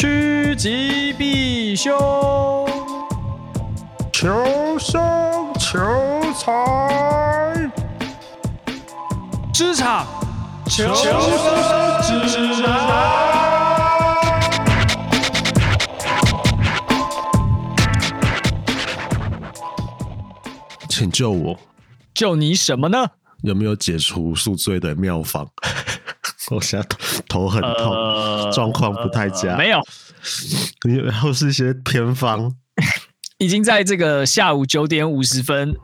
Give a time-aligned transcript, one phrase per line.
[0.00, 1.92] 趋吉避凶，
[4.10, 4.98] 求生
[5.58, 5.78] 求
[6.32, 7.70] 财，
[9.52, 10.06] 职场
[10.66, 12.70] 求生指南。
[20.88, 21.60] 请救我！
[22.14, 23.06] 救你什么呢？
[23.42, 25.46] 有没有解除宿醉的妙方？
[26.50, 26.98] 我现在头
[27.28, 29.52] 头很痛，状、呃、况不太佳。
[29.52, 29.80] 呃、没有，
[31.04, 32.52] 然后是一些偏方。
[33.38, 35.74] 已经在这个下午九点五十分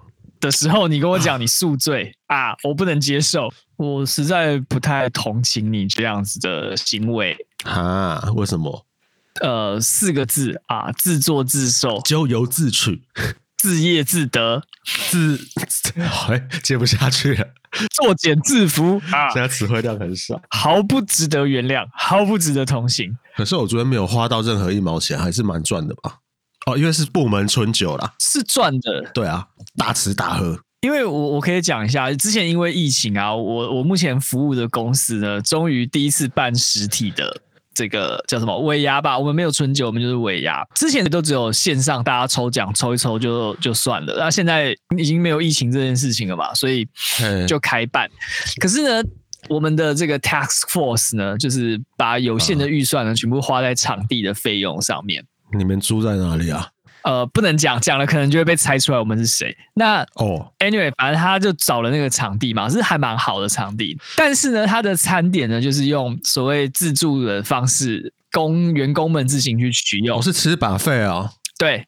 [0.40, 8.20] 的时候，你跟我讲你宿醉啊，啊，我不能接受，我实在不太同情你这样子的行为啊。
[8.34, 8.84] 为什么？
[9.40, 13.02] 呃，四个字啊，自作自受，咎由自取。
[13.66, 14.62] 自业自得，
[15.10, 15.36] 自
[16.28, 17.44] 哎接不下去了，
[17.90, 19.28] 作茧自缚啊！
[19.32, 23.18] 现在词汇量很少，毫不值得原谅，毫不值得同情。
[23.34, 26.18] 可是我昨天没有花到任何一毛钱，还是蛮赚的吧？
[26.66, 29.10] 哦，因为是部门春酒啦，是赚的。
[29.12, 30.60] 对啊，大吃大喝。
[30.82, 37.42] 因为我我可以讲一下，之前因为疫情啊，我我目前服务的公司呢，终于第一次办实体的。
[37.76, 39.18] 这个叫什么尾牙吧？
[39.18, 40.66] 我们没有春酒，我们就是尾牙。
[40.74, 44.16] 之前都只有线上，大家抽奖抽一抽就就算了。
[44.18, 46.88] 那现在已经没有疫情这件事情了嘛，所以
[47.46, 48.10] 就开办。
[48.58, 49.06] 可是呢，
[49.50, 55.22] 我们的这个 task force 呢，就是把有限的预算呢，全部花在场地的费用上面。
[55.52, 56.70] 你们租在哪里啊？
[57.06, 59.56] 呃，不能讲，讲了可能就会被猜出来我们是谁。
[59.74, 63.96] 那哦，anyway，反正他就找了那个场地嘛，是还蛮好的场地。
[64.16, 70.16] 但是呢，他的餐点呢，就是用所谓自助的方式，供员工们自行去取用。
[70.16, 71.30] 我、哦、是吃 buffet 啊。
[71.56, 71.86] 对，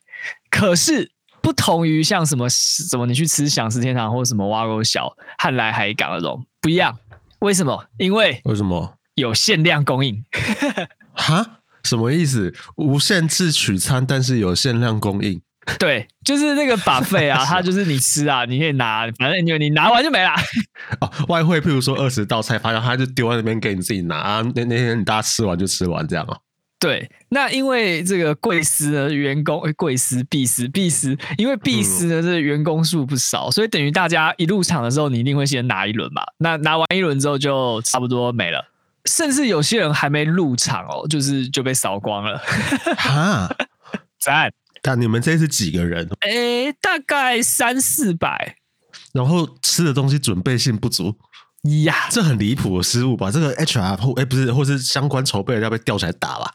[0.50, 1.10] 可是
[1.42, 6.96] 不同于像什么什么，你去吃享食天堂或者什么挖沟小汉来海港那种不一样。
[7.40, 7.86] 为什么？
[7.98, 10.24] 因为为什么有限量供应？
[11.12, 11.57] 哈？
[11.88, 12.54] 什么意思？
[12.76, 15.40] 无限制取餐，但是有限量供应。
[15.78, 20.30] 对，就是那个 buffet 啊， 它就是你吃啊，你可以拿，反正你你拿完就没了。
[21.00, 24.42] 哦，外汇，譬如说二十道菜，发现他就丢在那边给你自己拿啊。
[24.54, 26.38] 那那天你大家吃完就吃完这样啊。
[26.80, 36.22] 对，那因为这个贵司呢，员工贵司必司必司，因为必司呢，这个员工数不少，所以等于大家一入场的时候，你一定会先拿一轮嘛。
[36.38, 38.64] 那拿完一轮之后，就差不多没了。
[39.08, 42.38] 甚至有些人还没入场哦，就是就被扫光了。
[42.96, 43.48] 哈，
[44.20, 44.52] 赞！
[44.82, 46.08] 但你们这是几个人？
[46.20, 48.56] 哎、欸，大概三四百。
[49.12, 51.16] 然后吃的东西准备性不足
[51.84, 53.30] 呀，这很离谱的失误吧？
[53.30, 56.54] 这个 HR 或哎不是，或是相关筹备要被吊起来打吧？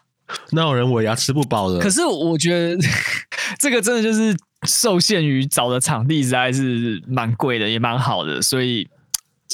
[0.52, 1.80] 那有人尾牙吃不饱的？
[1.80, 2.82] 可是我觉得
[3.60, 4.36] 这个真的就是
[4.68, 8.88] 受限于找的场地实在是蛮贵的，也蛮好的，所以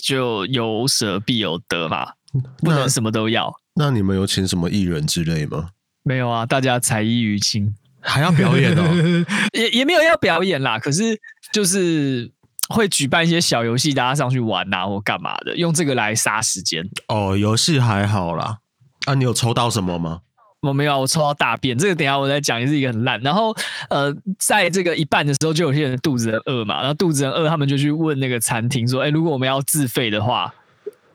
[0.04, 2.12] 就有舍必有得嘛。
[2.60, 3.54] 不能什么都要。
[3.76, 5.70] 那，你们有请什么艺人之类吗？
[6.04, 8.84] 没有啊，大家才艺于亲，还要表演哦。
[9.54, 11.20] 也也没有要表演啦，可是
[11.54, 12.32] 就是
[12.70, 16.84] 会举办一些小游戏，大家上去玩啊，或干嘛的，用这个来杀时间。
[17.10, 18.58] 哦，游戏还好啦。
[19.06, 20.22] 啊，你有抽到什么吗？
[20.62, 21.78] 我没有，我抽到大便。
[21.78, 23.20] 这个等一下我再讲，也是一个很烂。
[23.22, 23.56] 然后
[23.90, 30.54] 呃，在这个一半的时候，就有些人肚子很饿嘛，然后肚子很饿，他们就去问那个餐厅说：“哎，如果我们要自费的话。”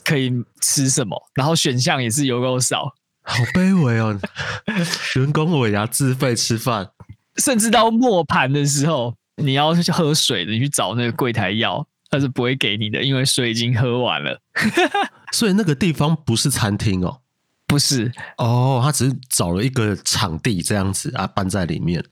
[0.04, 1.20] 可以吃什么？
[1.34, 4.20] 然后选项也是有够少，好卑微哦！
[5.16, 6.90] 员工尾牙自费吃饭，
[7.36, 14.40] 甚至到末盘的时候，你要去喝水的，你去找那个柜台要，他是不会给你的，因为水已经喝完了。
[15.32, 17.20] 所以那个地方不是餐厅哦，
[17.66, 22.04] 不是哦，他只是找了一个场地这样子啊，办在里面。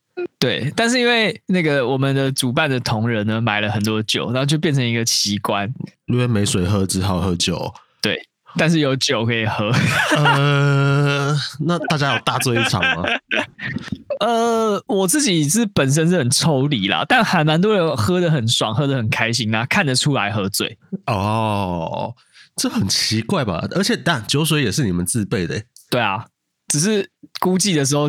[0.42, 5.72] 对，但是因为那个我们的主办的同仁呢，买了很多酒，然后就变成一个奇观，
[6.06, 7.72] 因为没水喝，只好喝酒。
[8.00, 8.20] 对，
[8.56, 9.70] 但是有酒可以喝。
[10.16, 13.04] 呃，那大家有大醉一场吗？
[14.18, 20.76] 呃，我自己是本身是很抽离啦，但还蛮多人喝的很爽，喝的很开心啊，看得出来喝醉。
[21.06, 22.12] 哦，
[22.56, 23.64] 这很奇怪吧？
[23.76, 25.62] 而且，但酒水也是你们自备的。
[25.88, 26.26] 对啊。
[26.68, 27.06] 只是
[27.38, 28.08] 估计的时候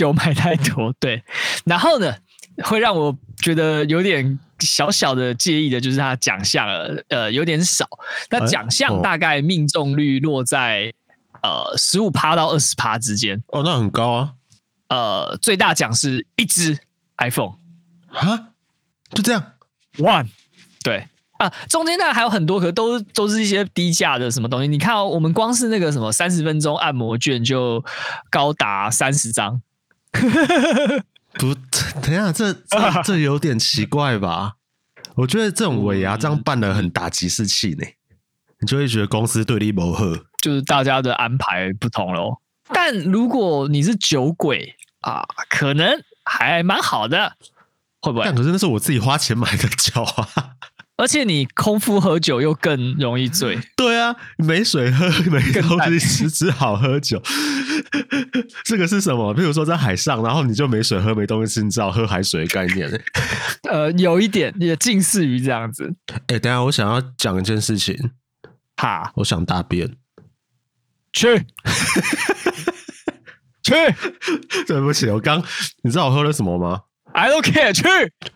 [0.00, 1.22] 酒买太多，对，
[1.66, 2.16] 然后呢，
[2.64, 6.66] 会让我觉得有点小小的介意的，就是他奖项
[7.10, 7.86] 呃有点少，
[8.30, 10.90] 那奖项大概命中率落在
[11.42, 13.42] 呃十五趴到二十趴之间。
[13.48, 14.32] 哦，那很高啊。
[14.88, 16.78] 呃，最大奖是一只
[17.18, 17.56] iPhone
[18.08, 18.48] 啊，
[19.10, 19.52] 就这样
[19.98, 20.28] ，one，
[20.82, 21.06] 对。
[21.36, 24.68] 啊，中间那还有很多，可都都是一些低价的什么东西。
[24.68, 27.84] 你看哦，我们光是那个什么三十分钟按摩券就
[28.30, 29.60] 高达三十张。
[31.34, 31.54] 不，
[32.02, 34.54] 等一下，这这 这有点奇怪吧？
[35.16, 37.86] 我觉得这种尾牙这样办的很打击士气呢，
[38.60, 42.38] 你就会觉得公司对你不合，就是大家的安排不同喽。
[42.72, 45.92] 但如果你是酒鬼啊，可能
[46.24, 47.36] 还蛮好的，
[48.00, 48.24] 会不会？
[48.24, 50.56] 但可是那是我自己花钱买的酒啊。
[51.00, 53.58] 而且你空腹喝酒又更容易醉。
[53.74, 57.22] 对啊，没水喝， 没东西吃，只好喝酒。
[58.64, 59.32] 这个是什么？
[59.32, 63.02] 比如说在海上，然后你就没水喝，没东西吃，你只好喝海水的概念。
[63.70, 65.90] 呃，有一点也近似于这样子。
[66.26, 67.96] 哎，等下我想要讲一件事情。
[68.76, 69.96] 哈，我想大便。
[71.14, 71.34] 去，
[73.64, 73.72] 去。
[74.66, 75.42] 对不起，我刚，
[75.82, 77.84] 你知道我喝了什么吗？I don't care，去！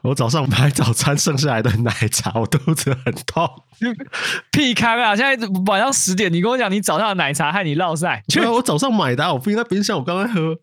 [0.03, 3.49] 我早上买早餐剩下来的奶茶，我肚子很痛。
[4.53, 5.15] 屁康啊！
[5.17, 8.23] 现在晚上十点，你跟我讲你早上的奶茶害你落赛。
[8.29, 8.41] 去！
[8.41, 10.57] 我早上买的，我冰在冰箱，我刚刚喝。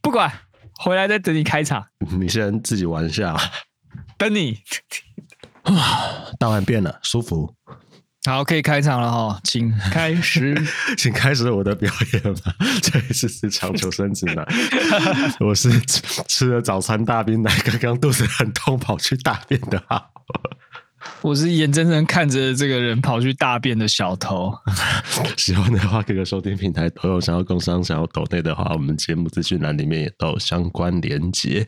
[0.00, 0.32] 不管，
[0.78, 1.86] 回来再等你开场。
[2.18, 3.36] 你先自己玩一下。
[4.16, 4.58] 等你。
[6.38, 7.54] 大完便了，舒服。
[8.24, 10.56] 好，可以开场了哈，请 开始，
[10.96, 12.54] 请开始我的表演吧。
[12.80, 14.46] 这里是职场求生指南，
[15.40, 15.68] 我是
[16.28, 20.08] 吃了早餐大冰奶，刚刚肚子很痛，跑去大便的哈。
[21.20, 24.56] 我是眼睁睁看着这个人跑去大便的小偷。
[25.36, 27.20] 喜欢的话，各个收听平台都有。
[27.20, 31.66] 想要工商、想要抖内的话，我们节目资讯栏里面也都有相关连接。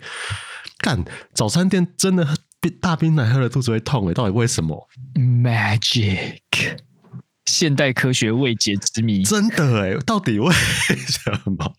[0.79, 1.05] 干，
[1.35, 2.25] 早餐店真的。
[2.71, 6.39] 大冰奶喝了肚子会痛诶，到底为什么？Magic，
[7.47, 11.73] 现代科学未解之谜，真的诶，到底为什么？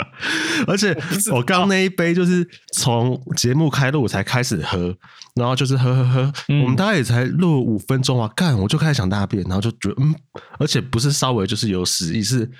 [0.66, 0.96] 而且
[1.32, 4.96] 我刚那一杯就是从节目开录才开始喝，
[5.34, 10.14] 然后就是喝喝喝，嗯、我们大概也才录五分钟啊，干我就开始想大便，然后就觉得嗯，
[10.58, 12.50] 而且不是稍微就是有屎意，是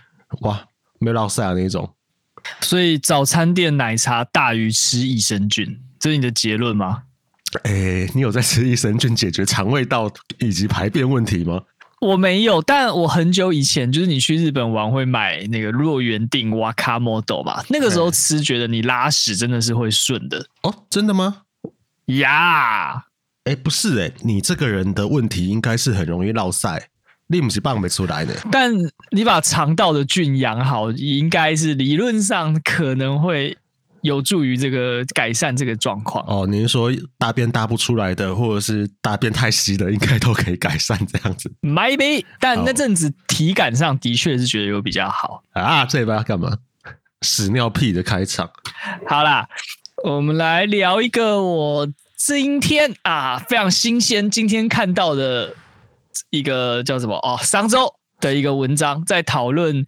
[0.43, 0.63] 哇
[1.01, 1.95] 没落赛那一种。
[2.61, 7.05] 所以早餐店奶茶大于吃益生菌，这是你的结论吗？
[7.63, 11.63] 哎、欸，你有在吃益生菌解决肠胃道以及排便问题吗？
[12.01, 21.43] 我没有，但我很久以前就是你去日本玩会买那个若元定 Wakamoto 吧，那个时候吃觉得你拉屎真的是会顺的哦，真的吗？
[22.07, 23.05] 呀，
[23.45, 26.89] 哎，不是哎、欸，你这个人的问题应该是很容易落塞，
[27.29, 28.71] 你不是棒没出来的，但
[29.13, 33.57] 你把肠道的菌养好，应该是理论上可能会。
[34.07, 36.47] 有助于这个改善这个状况哦。
[36.47, 41.53] 您说大便大不出来的，或者是大便太稀的，应该都可以改善这样子。
[41.61, 45.85] Maybe，但那阵子体感上的确是觉得有比较好啊。
[45.85, 46.57] 这一把要干嘛？
[47.23, 48.49] 屎尿屁的开场。
[49.07, 49.49] 好啦，
[50.05, 55.55] 我们来聊一个我今天啊非常新鲜，今天看到的
[56.31, 59.85] 一个叫什么哦，商周的一个文章，在讨论。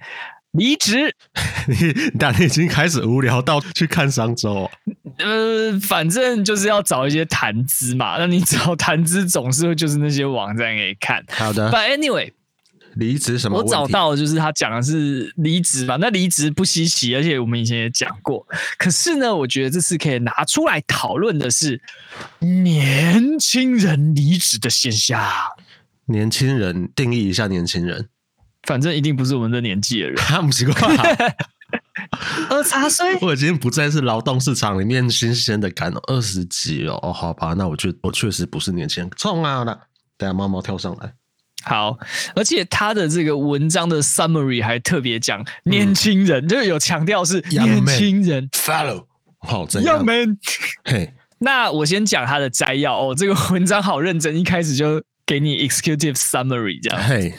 [0.53, 1.15] 离职，
[1.69, 4.71] 你但你已经开始无聊到去看商周，
[5.19, 8.17] 呃，反正就是要找一些谈资嘛。
[8.19, 11.23] 那你找谈资总是会就是那些网站可以看。
[11.29, 12.33] 好的，But anyway，
[12.95, 13.59] 离职什么？
[13.59, 15.97] 我找到就是他讲的是离职嘛。
[16.01, 18.47] 那离职不稀奇，而且我们以前也讲过。
[18.79, 21.81] 可是呢，我觉得这次可以拿出来讨论的是
[22.41, 25.23] 年轻人离职的现象。
[26.07, 28.09] 年轻人定义一下年轻人。
[28.65, 30.77] 反正一定不是我们这年纪的人， 他不习惯。
[32.49, 36.01] 二十岁，我已经不再是劳动市场里面新鲜的感了。
[36.07, 39.11] 二十几了哦，好吧，那我觉得我确实不是年轻人。
[39.17, 39.65] 冲啊！
[39.65, 39.75] 那
[40.17, 41.13] 等下猫猫跳上来。
[41.65, 41.99] 好，
[42.35, 48.49] 而且他的这个文章的 summary 还特别讲年轻人，嗯、就是有强调是年轻人。
[48.51, 49.07] Follow，
[49.41, 50.39] 好，Young man。
[50.85, 53.15] 嘿，那我先讲他的摘要哦。
[53.15, 57.03] 这个文章好认真，一开始就给你 executive summary 这样。
[57.07, 57.35] 嘿。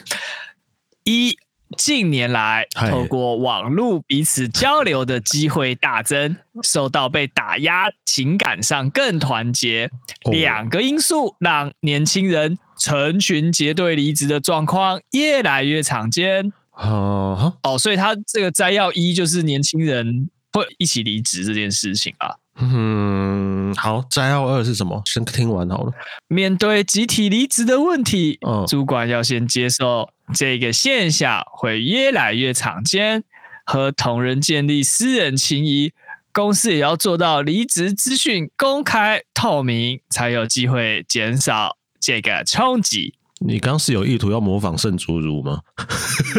[1.10, 1.36] 一
[1.76, 9.90] 近年来，透过网络彼此交流的机会大增， 受到被打压，情感上更团结。
[10.30, 16.52] 两个因素让年轻人成群结队离职的状况越来越常见。
[16.72, 22.36] 哦，哦，所以他这个摘要一就是年轻人会一起离职这件事情啊。
[22.62, 25.02] 嗯，好，摘要二是什么？
[25.06, 25.92] 先听完好了。
[26.28, 33.24] 面对集体离职的问题，哦，主管要先接受这个现象会越来越常见，
[33.64, 35.92] 和同仁建立私人情谊，
[36.32, 43.14] 公司也要做到离职资讯公开透明，才有机会减少这个冲击。
[43.42, 45.60] 你刚是有意图要模仿圣竹如吗？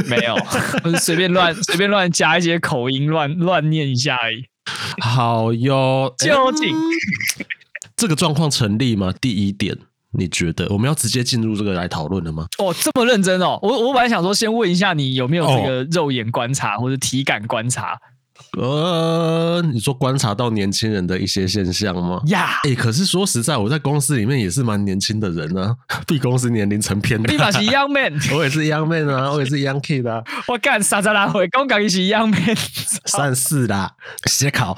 [0.07, 0.35] 没有，
[0.85, 4.45] 我是随便乱随便乱加一些口音，乱乱念一下而已。
[5.01, 6.81] 好哟，究竟、嗯、
[7.95, 9.13] 这个状况成立吗？
[9.19, 9.77] 第一点，
[10.11, 12.47] 你觉得我们要直接进入这个来讨论了吗？
[12.59, 13.59] 哦，这么认真哦！
[13.61, 17.99] 我我本来想说，先问一下你有没有这个肉眼观察、哦、或者体感观察。
[18.57, 22.21] 呃，你说观察到年轻人的一些现象吗？
[22.27, 27.31] 呀，哎，可是说实在，我在公司里面也是蛮年轻的人呢、啊， 比公司年龄层偏大。
[27.31, 30.21] 你嘛是 young man， 我也是 young man 啊， 我也是 young kid 啊。
[30.47, 32.55] 我干三十来岁，刚刚也是 young man，
[33.05, 33.89] 三四啦，
[34.25, 34.77] 写考。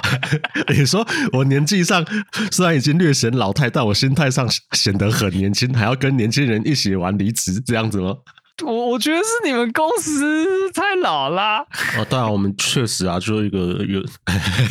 [0.69, 2.05] 你说我年纪上
[2.51, 8.13] 虽然已经略显老态，但我心态上显得很年轻，还要跟年轻人一起玩离职，这样子吗？
[8.61, 11.65] 我我觉得是你们公司太老啦。
[11.97, 13.99] 哦，当然我们确实啊，就是一个有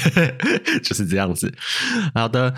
[0.85, 1.53] 就是这样子。
[2.15, 2.55] 好的，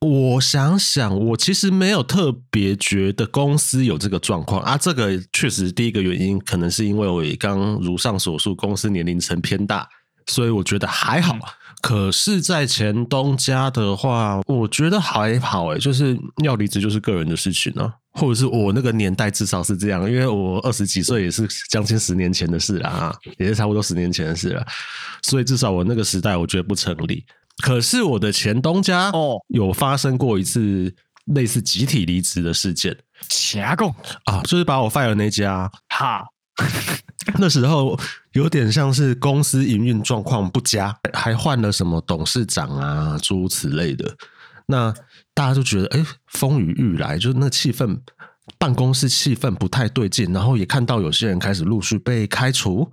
[0.00, 4.78] 我想想，我其实没有特别觉得公司有这个状况啊。
[4.78, 9.86] 这个确实第一个原因，可能是因为我刚如上所述，公司年龄层偏大，
[10.26, 11.34] 所以我觉得还好。
[11.34, 11.40] 嗯、
[11.86, 17.94] 可是，在前东家的话，我觉得还好诶，就是要离职就是个人的事情呢、啊。
[18.14, 24.66] 或者是我那个年代至少是这样，因为我二十几岁也是将近十年前的事了啊，也是差不多十年前的事了，
[25.22, 27.24] 所以至少我那个时代我觉得不成立。
[27.62, 30.92] 可是我的前东家哦，有发生过一次
[31.26, 32.96] 类似集体离职的事件，
[33.28, 36.24] 瞎供啊，就是把我 fire 那家哈，
[37.38, 37.98] 那时候
[38.32, 44.16] 有点像是公司营运状况不佳，还换了什么董事长啊，诸如此类的。
[44.66, 44.92] 那
[45.34, 47.98] 大家就觉得，哎，风雨欲来，就是那个气氛，
[48.58, 52.90] 办公室气氛不太对劲，然后也看到有些人开始陆续被开除，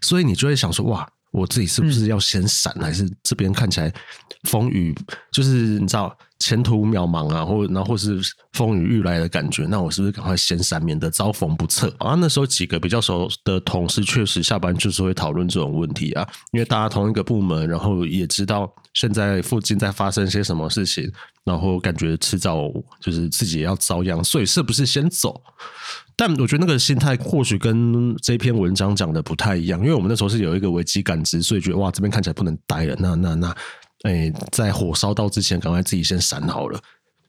[0.00, 3.92] 所以你就会想说，哇，我自己是不是要先闪，嗯、还是这边看起来
[4.48, 4.94] 风雨，
[5.32, 6.16] 就是你知道。
[6.44, 8.20] 前途渺茫啊，或然后或是
[8.52, 12.14] 风雨欲来的感觉，那我是不是赶快先闪，免得遭逢不测啊？
[12.18, 21.10] 那时候几个比较熟的同事，确实下班就是会讨论这种问题啊，因为大家同一个部门，然后也知道现在附近在发生些什么事情，
[21.44, 22.70] 然后感觉迟早
[23.00, 25.40] 就是自己也要遭殃，所以是不是先走？
[26.14, 33.56] 但我觉得那个心态或许跟这篇文章讲的不太一样，因为我们那时候是有一个危机感知，所以觉得哇，这边看起来不能待了，那那那。
[34.04, 36.80] 哎，在火烧到之前，赶快自己先闪好了。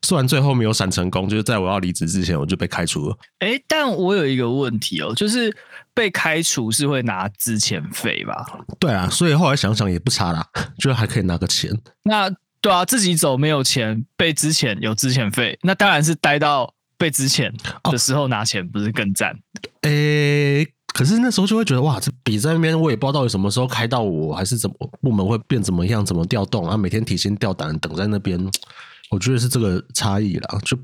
[0.02, 3.18] 虽然最后没有闪成功，就是在我要离职之前，我就被开除了。
[3.40, 5.52] 哎，但我有一个问题哦，就是
[5.92, 8.46] 被开除是会拿资遣费吧？
[8.78, 10.46] 对啊，所以后来想想也不差啦，
[10.78, 11.72] 就还可以拿个钱。
[12.04, 12.30] 那
[12.60, 17.50] 对啊，自己走没有钱，被资遣有资遣费，那当然是待到被资遣
[17.90, 19.36] 的时候拿钱，不是更赞？
[19.80, 20.75] 哎、哦。
[20.96, 26.74] 可是那时候就会觉得哇，这笔在那边，我也不知道到底什么时候开到我，还是怎么部门会变怎么样，怎么调动啊？
[26.74, 28.40] 每天提心吊胆等在那边，
[29.12, 30.74] 我觉得是这个差异啦，就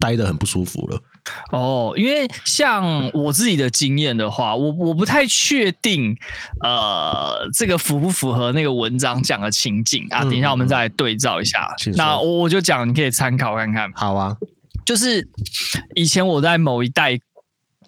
[0.00, 1.00] 待得很不舒服了。
[1.52, 6.16] 哦，因为像我自己的经验的话，我我不太确定，
[6.60, 10.24] 呃，这个符不符合那个文章讲的情景啊？
[10.24, 11.72] 等一下我们再来对照一下。
[11.86, 13.88] 嗯、那我我就讲，你可以参考看看。
[13.94, 14.36] 好啊，
[14.84, 15.28] 就是
[15.94, 17.20] 以前我在某一代。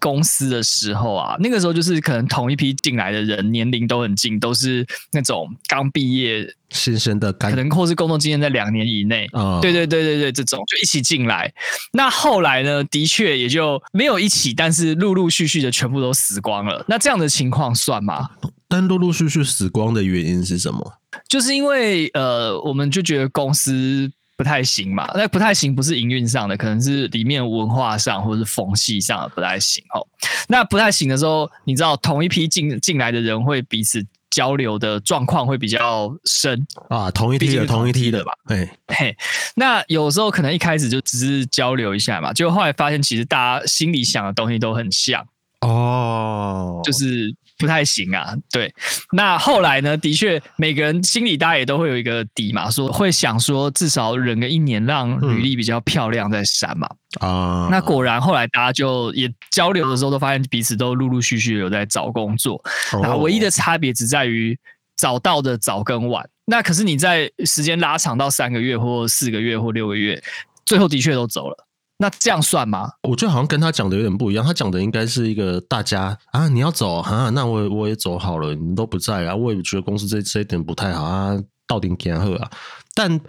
[0.00, 9.26] 公司的时候啊，那个时候就是可能同一批进来的人年龄都很近，都是那种刚毕业新生的，可能或是工作经验在两年以内。
[9.32, 11.52] 哦，对对对对对，这种就一起进来。
[11.92, 16.84] 那后来呢，的确也就没有一起，但是陆陆续续的全部都死光了。
[16.88, 18.30] 那这样的情况算吗？
[18.68, 20.94] 但陆陆续续死光的原因是什么？
[21.28, 24.10] 就是因为呃，我们就觉得公司。
[24.36, 25.10] 不太行嘛？
[25.14, 30.06] 那不太行，不是营运上的，可能是里面文化上或者是风气上的不太行哦。
[30.48, 38.32] 那不太行的时候，你知道同一批进进来的人会彼此交流的状况会比较深啊，同一批的同一批的吧？
[38.48, 39.16] 对，嘿，
[39.54, 45.24] 那有时候可能一开始就只是交流一下嘛，就后来发现其实大家心里想的东西都很像
[45.60, 47.34] 哦，就是。
[47.56, 48.72] 不太行啊，对。
[49.12, 49.96] 那后来呢？
[49.96, 56.88] 的确，每个人心里大家也都会有一个底嘛，说会想说至少忍个一年，让履历比较漂亮再删嘛。
[57.20, 62.60] 啊、嗯，那果然后来大家就也交流的时候，都发现彼此都陆陆续续有在找工作。
[63.02, 64.58] 然后、唯一的差别只在于
[64.96, 66.28] 找到的早跟晚。
[66.46, 70.22] 那可是你在时间拉长到三个月或四个月或六个月，
[70.66, 71.56] 最后的确都走了。
[71.98, 72.90] 那这样算吗？
[73.08, 74.44] 我觉得好像跟他讲的有点不一样。
[74.44, 82.50] 他讲的应该是一个大家啊，你要走啊，那我我也走好了，你们都不在啊，我也觉得公司这这一点不太好啊，到底如何啊？
[82.94, 83.20] 但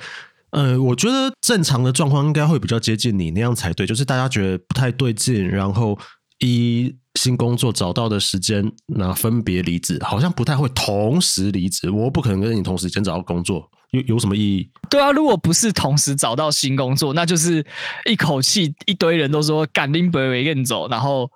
[0.51, 5.97] 呃，我觉得正常的状况应该会比较接近你那样才对，就是大家觉得不太对劲，然后
[6.39, 11.89] 一新工作找到的时间，那分别离职，好像不太会同时离职。
[11.89, 13.69] 我不可能跟你同时间找到工作。
[13.95, 14.69] 有有什么意义？
[14.89, 17.65] 对啊，如果不是同时找到新工作，那就是
[18.05, 21.29] 一口气一堆人都说赶紧不会跟走，然后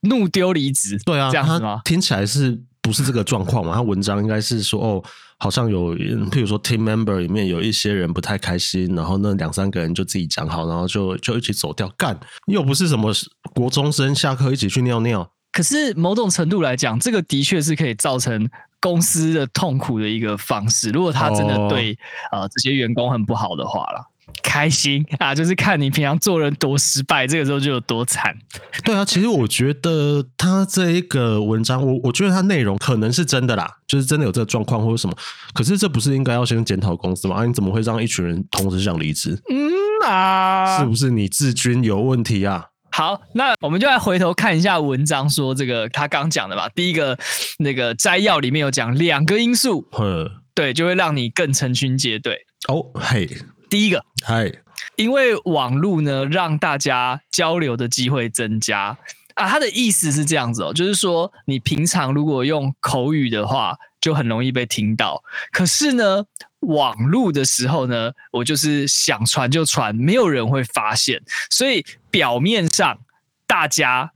[0.00, 0.98] 怒丢离职。
[1.04, 1.80] 对啊，这样子吗？
[1.84, 3.74] 听起来是不是这个状况嘛？
[3.74, 5.02] 他文章应该是说哦，
[5.38, 11.88] 好像有，譬如说 team member 里面有一些人不太开心，然后那两三个人就自己讲好，然后就就一起走掉。
[11.96, 13.12] 干，又不是什么
[13.54, 15.30] 国中生下课一起去尿尿。
[15.52, 18.48] 可是某种程度来讲，这个的确是可以造成。
[18.86, 20.90] 公司的痛苦的一个方式。
[20.90, 21.92] 如果他真的对、
[22.30, 24.12] 哦、呃这些员工很不好的话了。
[24.42, 28.36] 开心 啊，就是看你平常做人多失败，这个时候就有多惨。
[28.84, 35.16] 对啊，其实我觉得他这一个文章，我我觉得他内容可能是真的啦，就是真的有这个状况或者什么。
[35.52, 37.36] 可是这不是应该要先检讨公司吗？
[37.36, 39.40] 啊，你怎么会让一群人同时想离职？
[39.50, 39.72] 嗯
[40.06, 42.66] 啊，是不是你治军有问题啊？
[42.90, 46.68] 好，那我们就来回头看一下文章，说这个他刚讲的吧。
[46.74, 47.18] 第一个
[47.58, 52.46] 那个摘要里面有讲两个因素，嗯，对，就会让你更成群结队。
[52.68, 53.28] 哦，嘿。
[53.68, 54.50] 第一个，嗨，
[54.94, 58.96] 因为网络呢，让大家交流的机会增加
[59.34, 59.48] 啊。
[59.48, 65.20] 他的意思是这样子哦，就是说你平常如果用口语的话，就很容易被听到。
[65.50, 66.24] 可是呢，
[66.60, 71.20] 网络的时候呢，我就是想传就传，没有人会发现。
[71.50, 71.84] 所以
[72.16, 72.98] 表面上
[73.46, 74.12] 大家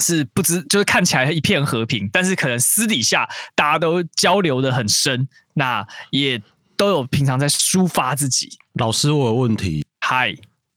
[0.00, 6.42] 是不知，就是看起来一片和平，但是可能私底下大家都交流的很深，那也。
[6.74, 8.58] 都有平常在抒发自己。
[8.72, 9.86] 老师，我有问题。
[10.00, 10.34] 嗨，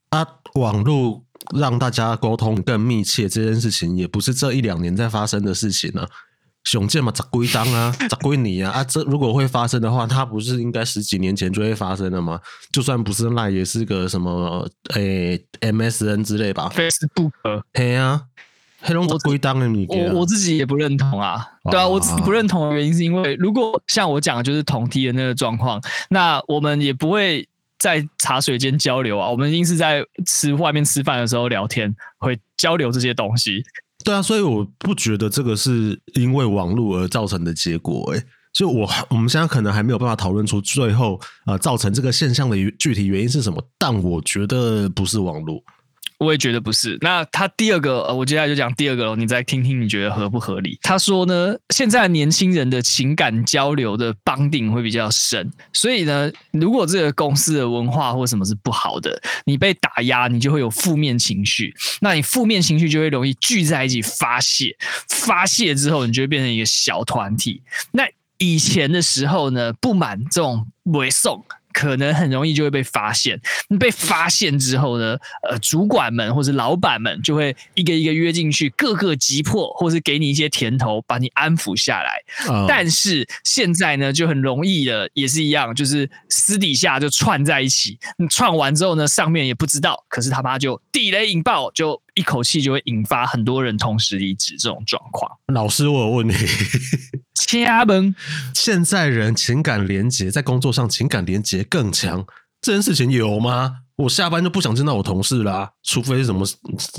[0.09, 1.23] 啊，网络
[1.55, 6.05] 让大家沟通更密切这件事情，也不是这一两年在发生的事情呢。
[6.65, 8.71] 熊剑嘛，咋归当啊，咋归你啊？
[8.71, 12.39] 啊，这如果会发生的话，它不是应该十几年前就会发生的吗？
[12.71, 17.31] 就算不是赖，也是个什么诶、欸、MSN 之类吧？Facebook。
[17.73, 18.21] 嘿啊。
[18.87, 21.43] 黑龙江归当的你，我我自己也不认同啊。
[21.71, 27.47] 对啊，我自己不认同的原因是因为，如果像我讲的就是同梯的那个状况，那我们也不会
[27.79, 29.27] 在茶水间交流啊。
[29.27, 33.63] 我们一定是在吃外面吃饭的时候聊天，会交流这些东西。
[34.05, 38.11] 对啊，所以我不觉得这个是因为网络而造成的结果。
[38.13, 45.61] 诶，就我我们现在可能还没有办法讨论出最后呃造成这个现象的具体原因是什么，但我觉得不是网络。
[46.17, 46.97] 我也觉得不是。
[47.01, 50.79] 那他第二个，我接下来就讲第二个了，你再听听，你觉得合不合理？
[50.81, 64.75] 他说呢，现在年轻人的情感交流的绑定会比较深，所以呢，如果这个公司的文化或什么是不好的，你被打压，你就会有负面情绪，那你负面情绪就会容易聚在一起发泄，
[65.09, 67.61] 发泄之后，你就会变成一个小团体。
[67.91, 68.03] 那
[68.37, 71.43] 以前的时候呢，不满这种委送。
[71.75, 73.37] 可能很容易就会被发现。
[73.77, 75.17] 被发现之后呢，
[75.49, 82.21] 呃，主管们或是老板们就会一个一个约进去，各个击破，或是给你一些甜头，把你安抚下来。
[82.47, 82.65] Oh.
[82.65, 87.99] 但是现在呢，就很容易的，也是一样，就是私底下就串在一起。
[88.17, 95.31] 你串完之后呢，上面也不知道，可是他妈就地雷引爆，就一口气就会引发很多人同时离职这种状况。
[95.53, 96.35] 老师，我有问题。
[97.35, 98.15] 掐门，
[98.53, 102.25] 现在人情感连结在工作上情感连结更强，
[102.61, 103.81] 这件事情有吗？
[103.97, 106.45] 我下班就不想见到我同事啦，除非是什么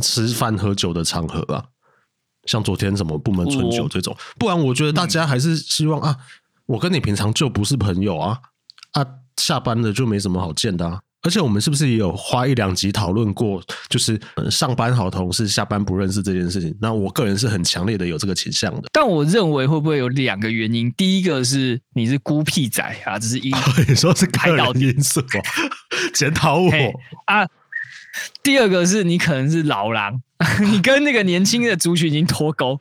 [0.02, 1.64] 吃饭喝酒的场合啊，
[2.46, 6.16] 像昨天什么部门春酒这种，不然我觉得大家还是希望啊，
[6.66, 8.38] 我跟你平常就不是朋友啊，
[8.92, 9.04] 啊，
[9.36, 11.00] 下班了就没什么好见的啊。
[11.26, 16.72] 而且我们是不是也有花一两集讨论过，就是上班好同事，下班不认识这件事情？
[16.80, 18.88] 那我个人是很强烈的有这个倾向的。
[18.92, 20.88] 但我认为会不会有两个原因？
[20.92, 23.52] 第一个是你是孤僻仔啊，这是一，
[23.88, 25.20] 你说是个人因素，
[26.14, 26.70] 检讨我
[27.24, 27.44] 啊。
[28.44, 30.22] 第二个是你可能是老狼，
[30.62, 32.78] 你跟那个年轻的族群已经脱钩，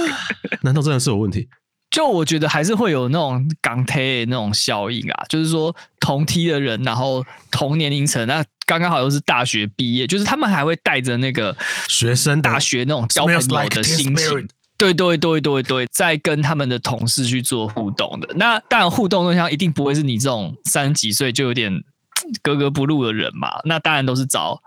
[0.60, 1.48] 难道真的是有问题？
[1.90, 11.56] 就我觉得还是会有那种港铁那种效应啊，就是说同梯的人，然后同年龄层，那刚刚好又是大学毕业，就是他们还会带着那个
[11.88, 18.28] 学生大学那种交朋友的心情，对对对对对，在跟他们的同事去做互动的。
[18.36, 21.72] 那当然互动对象一定不会是你这种三十几岁就有点
[22.42, 24.60] 格格不入的人嘛，那当然都是找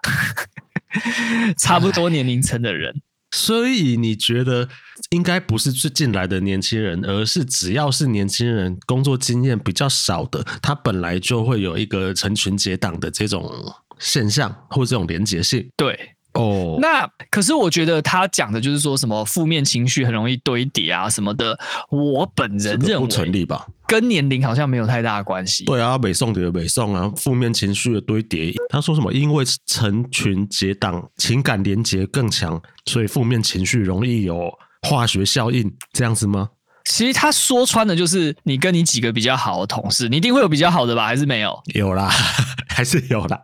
[1.57, 3.01] 差不多年龄层的人。
[3.33, 4.67] 所以你觉得
[5.11, 13.51] 应该不是最近来的年轻人，而是只要是年轻人，工作经验比较少的，他本来就会有一个成群结党的这种
[13.99, 15.69] 现象或这种连结性。
[15.75, 15.97] 对。
[16.33, 25.65] 哦，那可是我觉得他讲的就是说什么负面情绪很容易堆叠啊什么的，我本人认为不成立吧，跟年龄好像没有太大的关系。
[25.65, 29.11] 对啊，北宋的北宋啊，负面情绪的堆叠，他说什么？
[29.11, 34.49] 因为成群结党，情感连结更强，所以负面情绪容易有
[34.87, 36.49] 化学效应，这样子吗？
[36.85, 41.05] 其实他说穿的就是你跟你几个比较好的同事，你一定会有比较好的吧？
[41.05, 41.61] 还是没有？
[41.75, 42.09] 有啦，
[42.67, 43.39] 还是有啦。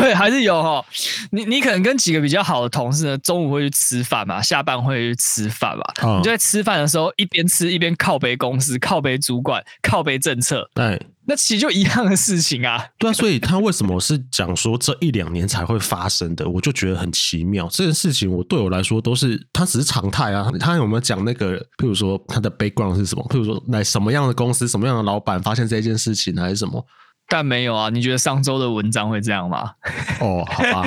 [0.00, 0.84] 对，还是有哈。
[1.30, 5.84] 你你可能跟几个比较好的同事呢，中午会去吃饭嘛，下班会去吃饭嘛。
[6.02, 10.68] 哦、你就在吃饭的时候一边吃一边靠背公司、靠背主管、靠背政策。
[10.74, 12.84] 对，那其实就一样的事情啊。
[12.98, 16.46] 对啊，所以他为什么是讲说这一两年才会发生的？
[16.46, 17.66] 我就觉得很奇妙。
[17.72, 20.50] 这件事情我对我来说都是，他只是常态啊。
[20.60, 21.58] 他有没有讲那个？
[21.78, 23.26] 譬如说他的 background 是什么？
[23.30, 26.84] 譬如说来什么样的公司、什么样的老板发现这件事情，还是什么？
[27.28, 29.72] 但没有啊，你觉得上周的文章会这样吗？
[30.20, 30.84] 哦，好吧。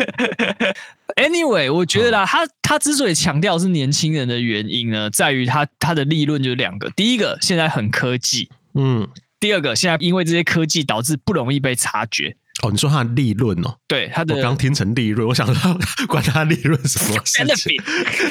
[1.17, 9.05] Anyway，我觉得啦，他他之所以强调是年轻人的原因呢，在于他他的立论就是两个，第一个现在很科技，嗯，
[9.39, 12.37] 第二个现在因为这些科技导致不容易被察觉。
[12.63, 13.75] 哦，你说他的利润哦？
[13.87, 17.75] 对，他的我刚听成利润，我想说 管他利润什么事情？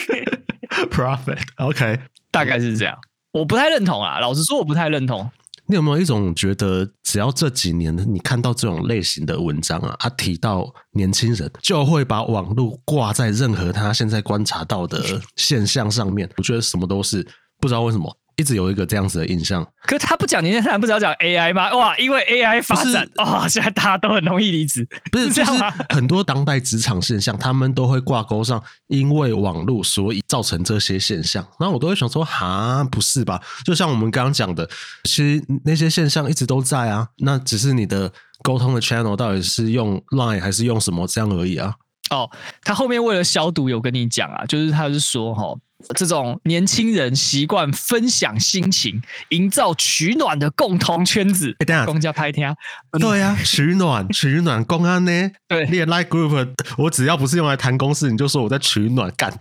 [0.90, 1.98] Profit，OK，
[2.30, 2.96] 大概是这样。
[3.32, 5.30] 我不太认同啊，老实说，我不太认同。
[5.68, 15.02] 你有没有一种觉得，只要这几年你看到这种类型的文章啊，他提到年轻人，就会把网络挂在任何他现在观察到的
[15.36, 16.28] 现象上面？
[16.38, 17.22] 我觉得什么都是，
[17.60, 18.17] 不知道为什么。
[18.38, 21.74] 一直有一个这样子的印象，可是他不讲年轻人，不是要讲 AI 吗？
[21.76, 25.74] 哇，因为 AI 发展哇、哦，现在大家都很容易离职，不是，是这样吗？
[25.88, 31.44] 很多当代职场现象，他们都会挂钩上，因为网络所以造成这些现象。
[31.58, 33.42] 然后我都会想说，哈，不是吧？
[33.64, 34.68] 就像我们刚刚讲的，
[35.02, 38.12] 其实那些现象一直都在啊，那只是你的
[38.44, 41.74] 沟通的 channel 到底是用 Line 还是用什么这样而已啊。
[42.10, 42.30] 哦，
[42.62, 45.54] 他后面为了消毒有跟你讲啊，就是他是说哈。
[45.94, 51.54] 这种年轻人习惯分享心情，营造取暖的共同圈子。
[51.60, 52.56] 哎，等下，公家拍天啊？
[52.98, 55.30] 对呀、啊，取暖， 取暖，公安呢？
[55.46, 59.32] 对，你的 Like Group，我只要不是用来谈公事，你就说我在取暖，干，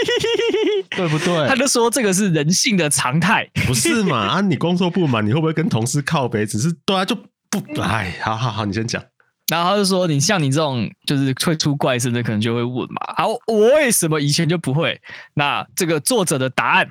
[0.94, 1.48] 对不对？
[1.48, 4.18] 他就说这个是人性的常态，不是嘛？
[4.18, 6.44] 啊，你工作不满，你会不会跟同事靠北？
[6.44, 7.16] 只是对啊，就
[7.48, 9.02] 不，哎，好好好，你先讲。
[9.48, 13.14] 然后他就说：“你像你这种就是会出怪声的，可能就会问嘛。
[13.16, 15.00] 好，我为什么以前就不会？
[15.34, 16.90] 那这个作者的答案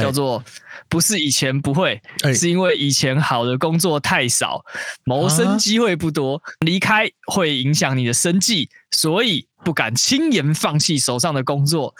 [0.00, 0.42] 叫做：
[0.88, 2.00] 不是以前不会，
[2.32, 4.64] 是因为以前好的工作太少，
[5.04, 11.92] 谋生机会不多，离开会影响你的生计，所以不敢轻言放弃手上的工作。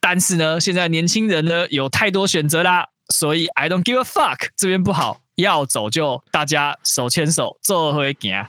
[0.00, 8.46] 但是呢，现在年轻人呢有太多选择啦，所以 I don't give a fuck，这边不好，要走就大家手牵手做回行。”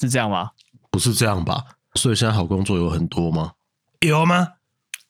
[0.00, 0.50] 是这样吗？
[0.90, 1.64] 不是这样吧？
[1.94, 3.52] 所以现在好工作有很多吗？
[4.00, 4.48] 有吗？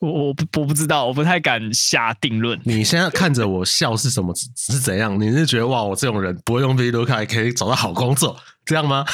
[0.01, 2.59] 我我不我不知道，我不太敢下定论。
[2.65, 4.33] 你现在看着我笑是什么？
[4.57, 5.21] 是怎样？
[5.21, 9.05] 你是觉得哇，我这种人不会用 VLOOKUP 可以找到好工作， 这样吗？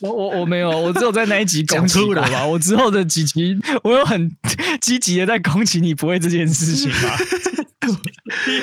[0.00, 2.44] 我我我我没有，我只有在那一集讲出来吧。
[2.46, 4.30] 我之后的几集，我有很
[4.80, 7.16] 积极的在攻击你不会这件事情吧？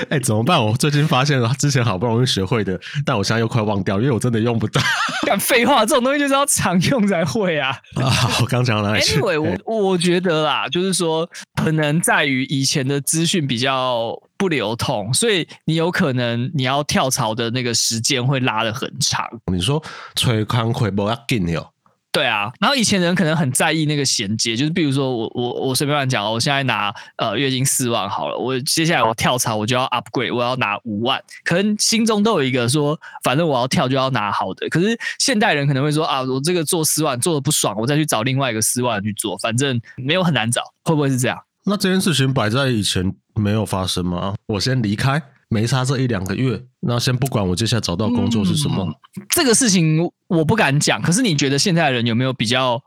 [0.10, 0.66] 哎、欸，怎么办？
[0.66, 4.82] 我最近发现了，之前好不容易学会的，但我现在又快忘掉，因为我真的用不到。
[5.28, 7.70] 敢废话，这种东西就是要常用才会啊！
[7.96, 8.98] 啊，我刚讲了。
[8.98, 19.28] Anyway，我我觉得啦，就是说，可能在于以前的资讯比较不流通，所以你有可能你要跳槽的那个时间会拉得很长。
[19.52, 19.84] 你说
[20.16, 21.70] 吹康亏不要紧哟。
[22.12, 34.68] 对啊，然后以前人可能很在意那个衔接，就是比如说我我我随便乱讲，我现在拿呃月薪四万好了，我接下来我跳槽我就要 upgrade，我要拿五万，可能心中都有一个说，反正我要跳就要拿好的。
[34.70, 41.38] 可是现代人可能会说啊，我这个做四万做的不爽，我再去找另外一个四万去做，反正没有很难找，会不会是这样？
[41.70, 44.34] 那这件事情摆在以前没有发生吗？
[44.48, 45.22] 我先离开。
[45.52, 51.02] 没差这一两个月，那先不管我接下来找到工作是什么，嗯，这个事情我不敢讲。
[51.02, 52.80] 可是你觉得现在的人有没有比较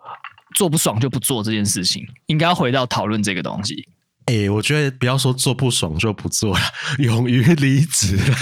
[0.54, 2.06] 做不爽就不做这件事情？
[2.26, 3.88] 应该要回到讨论这个东西。
[4.26, 6.60] 哎、欸，我觉得不要说做不爽就不做了，
[7.02, 8.36] 勇于离职了，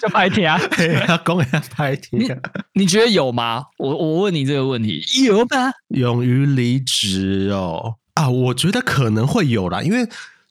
[0.00, 0.58] 就拍贴啊，
[1.06, 2.40] 要公开拍贴。
[2.72, 3.62] 你觉得有吗？
[3.76, 5.70] 我我问你这个问题，有吗？
[5.88, 10.06] 勇于离职哦啊，我觉得可能会有啦，因为。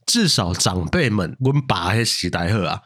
[0.07, 2.79] 至少长辈们温把还喜代贺啊，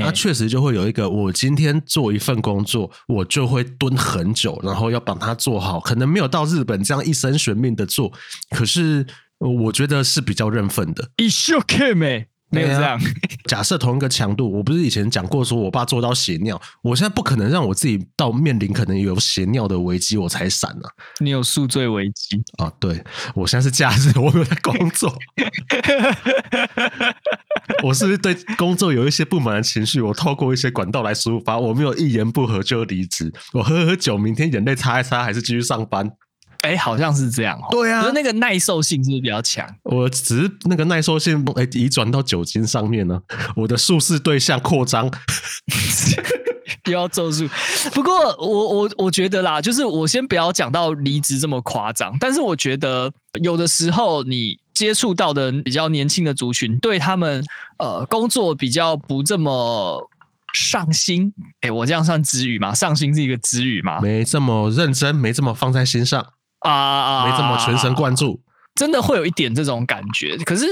[0.00, 8.12] 那确实就会有一个，我今天做一份工作，我就会蹲很久，然后要把它做好，可能没有到日本这样一生悬命的做，
[8.50, 9.06] 可是
[9.38, 11.08] 我觉得是比较认份的。
[11.18, 12.26] 一生懸命。
[12.50, 12.98] 没有这样。
[13.48, 20.90] 假设同一个强度，我不是以前讲过，说我爸做到血尿，我现在不可能让我自己到面临可能有血尿的危机，我才闪呢、啊。
[21.20, 22.72] 你有宿醉危机啊？
[22.80, 23.04] 对，
[23.34, 25.12] 我现在是假日，我有在工作。
[27.82, 30.00] 我是不是对工作有一些不满的情绪？
[30.00, 33.32] 我透过一些管道来抒发，我没有一言不合就离职。
[33.52, 36.10] 我喝喝酒，明天眼泪擦一擦，还是继续上班。
[36.66, 37.56] 哎、欸，好像是这样。
[37.70, 39.64] 对啊，那个耐受性是不是比较强？
[39.84, 43.20] 我只是那个耐受性哎，移转到酒精上面呢。
[43.54, 45.08] 我的术式对象扩张，
[46.86, 47.48] 又要咒术。
[47.94, 57.44] 不过我我我觉得啦，就是我先不要讲到离职这么夸张，但是我觉得有的时候你接触到的比较年轻的族群，对他们
[57.78, 60.10] 呃工作比较不这么
[60.52, 61.32] 上心。
[61.60, 62.74] 哎，我这样算支语吗？
[62.74, 64.00] 上心是一个支语吗？
[64.00, 66.26] 没这么认真，没这么放在心上
[66.66, 68.40] 啊啊，没这么全神贯注，
[68.74, 70.36] 真的会有一点这种感觉。
[70.38, 70.66] 可是。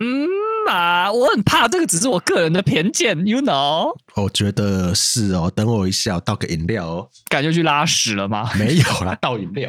[0.00, 0.28] 嗯
[0.68, 3.92] 啊，我很怕这个只是我个人的偏见，you know？
[4.14, 5.50] 我觉得是哦。
[5.52, 7.08] 等我一下，我倒个饮料哦。
[7.28, 8.48] 感觉去拉屎了吗？
[8.54, 9.68] 没有啦， 倒饮料。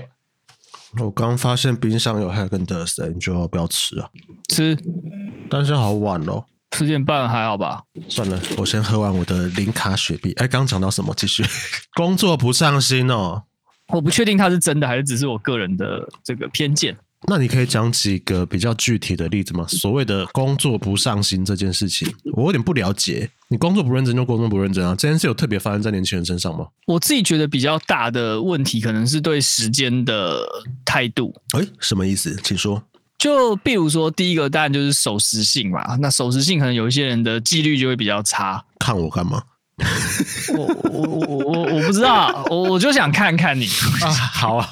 [1.00, 4.08] 我刚发现冰箱有 Häagen-Dazs，你就不要吃啊。
[4.54, 4.78] 吃，
[5.50, 6.46] 但是好晚哦。
[6.78, 7.82] 十点半还好吧？
[8.08, 10.32] 算了，我先喝完我的零卡雪碧。
[10.34, 11.12] 哎，刚讲到什么？
[11.18, 11.44] 继续。
[11.98, 13.46] 工作不上心哦。
[13.90, 16.96] 我不确定它是真的还是只是我个人的这个偏见。
[17.28, 19.66] 那你可以讲几个比较具体的例子吗？
[19.68, 23.30] 所谓的工作不上心这件事情，我有点不了解。
[23.50, 24.96] 你工作不认真就工作不认真啊？
[24.98, 26.66] 这件事有特别发生在年轻人身上吗？
[26.88, 30.42] 我自己觉得比较大的问题，可能是对时间的
[30.86, 31.36] 态度。
[31.58, 32.34] 诶，什么意思？
[32.42, 32.82] 请说。
[33.18, 35.98] 就比如说，第一个当然就是守时性嘛。
[35.98, 38.64] 那守时性可能有一些人的纪律就会比较差。
[38.80, 39.44] 看我干嘛？
[40.58, 43.66] 我我我我我不知道，我我就想看看你
[44.04, 44.68] 啊，好啊，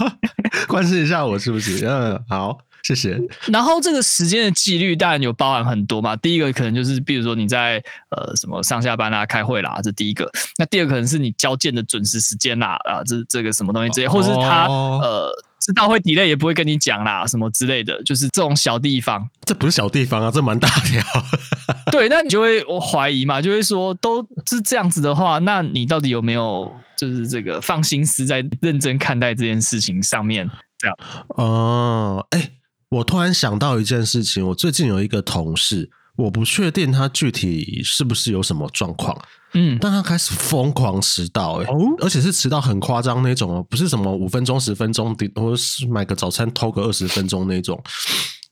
[0.67, 1.85] 关心一下我是不是？
[1.85, 3.19] 嗯，好，谢谢。
[3.47, 6.15] 然后这个时间的纪律当然有包含很多嘛。
[6.15, 10.29] 第一个可能就是，比如说你在呃什么上下班啦、开会啦，这第一个。
[10.57, 15.31] 那第二个可能是你交件的准时时间啦，啊，这这个什么东西之类，或者是他呃。
[15.59, 19.27] 知道会 delay 也不会跟你讲啦，什么之类的，就是这种小地方。
[19.45, 21.01] 这不是小地方啊，这蛮大条。
[21.91, 30.49] 对，那你就会我怀疑嘛，就会说都是这样子的话，那你到底有没有就是这个放心思在认真看待这件事情上面？
[30.77, 30.97] 这样。
[31.29, 32.51] 哦，哎，
[32.89, 35.89] 我突然想到一件事情，我最近有一个同事。
[36.17, 39.15] 我不确定他具体是不是有什么状况，
[39.53, 47.81] 嗯，但他开始疯狂迟到，欸，哎，哦，而且是迟到很夸张那种哦，不是什么五分钟、十分钟，或者是买个早餐偷个二十分钟那种，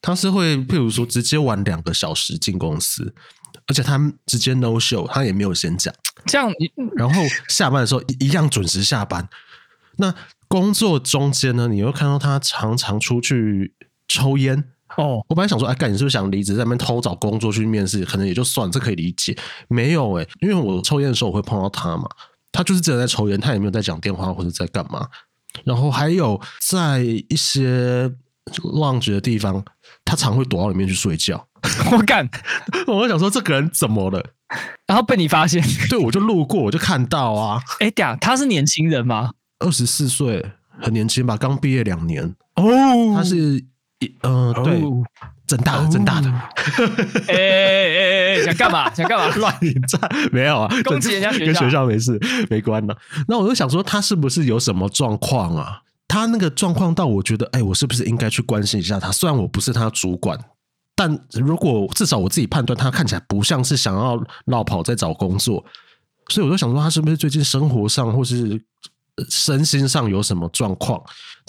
[0.02, 3.14] 他是会譬如说直接晚两个小时进公司，
[3.68, 5.94] 而且他直接 no show，他也没有先讲，
[6.26, 6.50] 这样，
[6.96, 9.28] 然后下班的时候一样准时下班。
[9.98, 10.14] 那
[10.48, 13.74] 工作中间呢，你会看到他常常出去
[14.08, 14.72] 抽烟。
[14.98, 18.04] 哦，我本来想说，哎，干，你是不是想离职，在那边偷找工作去面试？
[18.06, 19.38] 可能也就算，这可以理解。
[19.68, 22.08] 没有哎、欸，因为我抽烟的时候我会碰到他嘛，
[22.52, 25.08] 他就是真的在抽烟，他也没有在讲电话或者在干嘛。
[25.64, 28.10] 然后还有在一些
[28.64, 29.64] lounge 的地方，
[30.04, 31.48] 他常会躲到里面去睡觉。
[31.92, 32.30] 我干，
[32.88, 34.24] 我想说这个人怎么了？
[34.86, 35.64] 然后被你发现？
[35.90, 37.62] 对，我就路过，我就看到啊。
[37.80, 39.32] 哎，对啊，他是年轻人吗？
[39.60, 40.46] 二十四岁，
[40.80, 41.36] 很年轻吧？
[41.36, 42.36] 刚毕业两年。
[42.56, 42.64] 哦，
[43.16, 43.66] 他是。
[44.24, 44.82] 嗯、呃，对，
[45.48, 46.30] 政大的，政大的，
[47.28, 48.92] 哎哎哎哎，想干嘛？
[48.94, 49.34] 想干嘛？
[49.38, 50.00] 乱引战？
[50.32, 52.96] 没有啊， 攻击人家学校，跟学校没事，没关的。
[53.28, 55.82] 那我就想说，他是不是有什么状况啊？
[56.08, 59.12] 他那个状况到我觉得，哎，我是不是应该去关心一下他？
[59.12, 60.38] 虽然我不是他主管，
[60.96, 65.64] 但如果至少我自己判断，他看起来不像是想要落跑在找工作，
[66.30, 68.62] 所以我就想说，他是不是最近生活上或是？
[69.30, 71.02] 身心上有什么状况？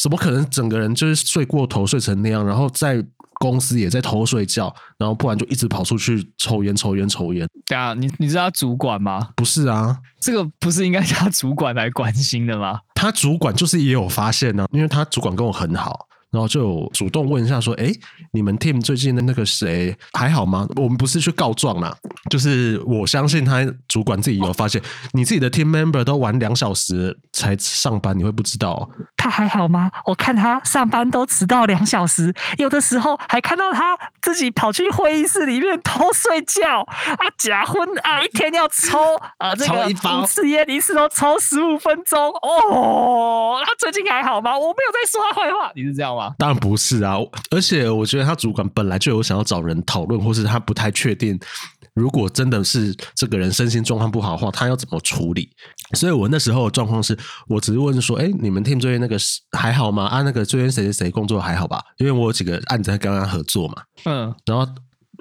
[0.02, 2.46] 怎么可能整个人就是睡过头睡成那样？
[2.46, 3.04] 然后在
[3.38, 7.46] 公司也在偷睡觉，然后不然就一直跑出去抽烟、抽烟、抽烟。
[7.66, 9.30] 对啊，你你是他主管吗？
[9.36, 12.80] 不是啊，这个不是应该他主管来关心的吗？
[12.94, 16.06] 他主管就是也有发现呢、啊，因为他主管跟我很好。
[16.32, 17.90] 然后就主动问一下说：“哎，
[18.32, 20.66] 你们 team 最近的那个谁还好吗？
[20.76, 21.96] 我们不是去告状啦，
[22.28, 28.88] 就是我相信他主管自己有发现，你自己的 team member 都玩两小时才上班，你会不知道哦？
[29.16, 29.90] 他还好吗？
[30.04, 38.98] 我看他上班都迟到两小时，有的时候还看到他自己跑去会议室里面偷睡觉啊，假昏啊，一天要抽
[39.38, 39.86] 啊这个
[40.20, 43.62] 五次烟一次都抽十五分钟哦。
[43.64, 44.56] 他最近还好吗？
[44.56, 47.16] 我没有在说他坏话，你是这样吗？”当然不是啊，
[47.50, 51.38] 而且我觉得他主管本来就有想要找人讨论，或是他不太确定，
[51.94, 55.48] 如果真的是这个人身心状况不好的话，他要怎么处理？
[55.94, 57.16] 所以我那时候的状况是，
[57.48, 59.16] 我只是问说，哎，你们 team 最近那个
[59.56, 60.06] 还好吗？
[60.06, 61.80] 啊，那个最近谁谁谁工作还好吧？
[61.98, 64.66] 因为我有几个案子在跟他合作嘛，嗯，然后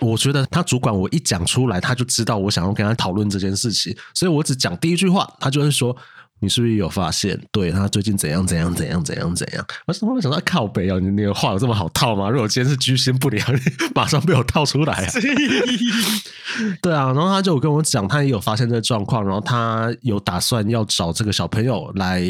[0.01, 5.95] 我觉得他主管我一讲出来，他就知道我想要跟他讨论这件事情，所以我只讲第一句话，他就会说。
[6.41, 7.39] 你是不是有发现？
[7.51, 9.65] 对，他最近怎样怎样怎样怎样怎样？
[9.87, 10.99] 我怎么会想到靠北啊？
[10.99, 12.29] 你那个话有这么好套吗？
[12.29, 13.47] 如果今天是居心不良，
[13.95, 15.11] 马上被我套出来啊！
[16.81, 22.21] 对啊，然后他就跟我讲，他也有发现这个状况，然后他有打算要找这个小朋友来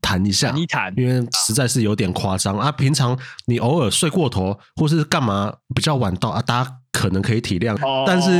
[0.00, 2.70] 谈一下，谈一谈，因为实在是有点夸张啊！
[2.70, 8.30] 平常你偶尔睡过头或是干嘛比较晚到啊，大家可能可以体谅，哦、但是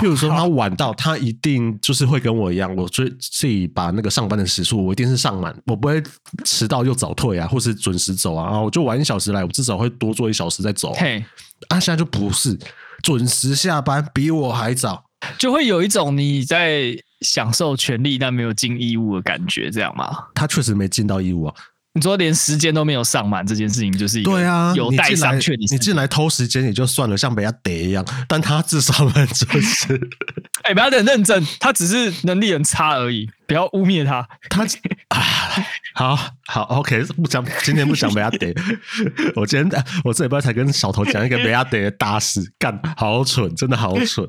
[0.00, 6.02] 譬如说他晚到，他一定就是会跟我一样，我最自己把那个上班的时数，我一定是上满，我不会
[6.44, 10.92] 迟到又早退啊，或是准时走啊，然后我就晚一小时来，我至少会多做一小时再走。
[10.94, 11.24] 嘿，
[11.68, 12.58] 啊，现在就不是
[13.02, 15.04] 准时下班，比我还早，
[15.38, 20.28] 就会有一种你在享受权利但没有尽义务的感觉，这样吗？
[20.34, 21.54] 他确实没尽到义务啊。
[21.94, 25.56] 你说连时间都没有上满这件事情，就是一个对啊，有待商榷。
[25.56, 29.94] 你进来偷时间也就算了，像被他逮一样，但他至少们就是，
[30.62, 34.28] 哎、欸，不要很认真，他只是能力很差而已，不要污蔑他。
[34.48, 34.64] 他
[35.08, 35.26] 啊，
[35.94, 38.54] 好好，OK，不讲，今天不讲被他逮。
[39.34, 44.28] 我今天我这礼拜才跟小头讲一个被他逮的大事，干，好蠢，真的好蠢。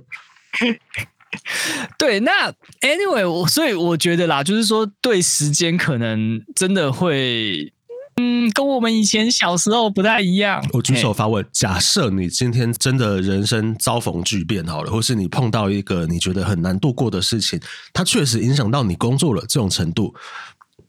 [1.98, 7.72] 对，那 anyway，我所以我觉得啦，就是说对时间可能真的会，
[8.16, 10.66] 嗯，跟我们以前小时候不太一样。
[10.74, 17.60] 我举手发问：假设你今天真的人生遭逢巨变好了，或是你碰到一个你觉得很难度过的事情，
[17.94, 20.16] 它确实影响到你工作了这种程度，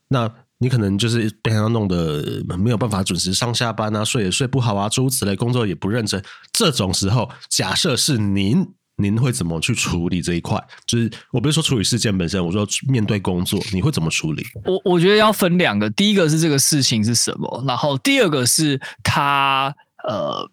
[0.08, 6.22] 那你可能就是被他弄得没有办法准时上下班啊，睡也睡不好啊，诸如此类，工作也不认真。
[6.50, 8.66] 这种时候，假设是您。
[9.02, 10.62] 您会怎么去处理这一块？
[10.86, 14.44] 就是我不是说处理事件本身，我说面对工作，你会怎么处理？
[14.64, 19.74] 我我觉得要分两个，第一个是这个事情是什么，然后第二个是它
[20.06, 20.50] 呃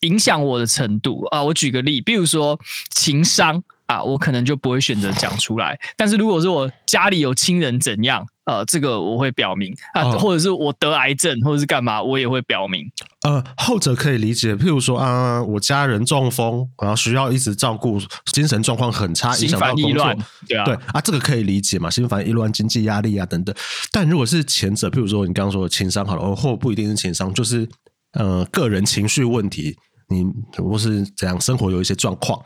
[0.00, 1.42] 影响我的程度啊。
[1.42, 2.58] 我举个例，比如说
[2.90, 5.76] 情商啊，我可能就不会选择讲出来。
[5.96, 8.24] 但是如果是我家里有亲人怎样？
[8.44, 12.84] 呃，这个我会表明啊，或者是我得癌症，或者是干嘛，我也会表明。
[13.22, 18.00] 呃，后者可以理解，譬如说啊，我家人中风，然后需要一直照顾，
[18.32, 20.16] 精神状况很差，影响到工作，
[20.48, 23.54] 对啊，对啊，这个可以理解嘛，心烦意乱、经济压力啊等等。
[23.92, 27.68] 但如果是前者，譬如说你刚刚说的情商好了，或不一定是情商，就是
[28.14, 29.76] 呃个人情绪问题，
[30.10, 30.26] 你
[30.58, 32.38] 或是怎样，生活有一些状况，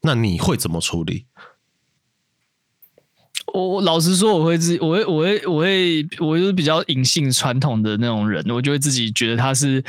[0.00, 1.26] 那你会怎么处理？
[3.52, 9.84] 我我老实说，我会自己，我会我会我会我就是比较隐性传统的那种人，我就会自己觉得他是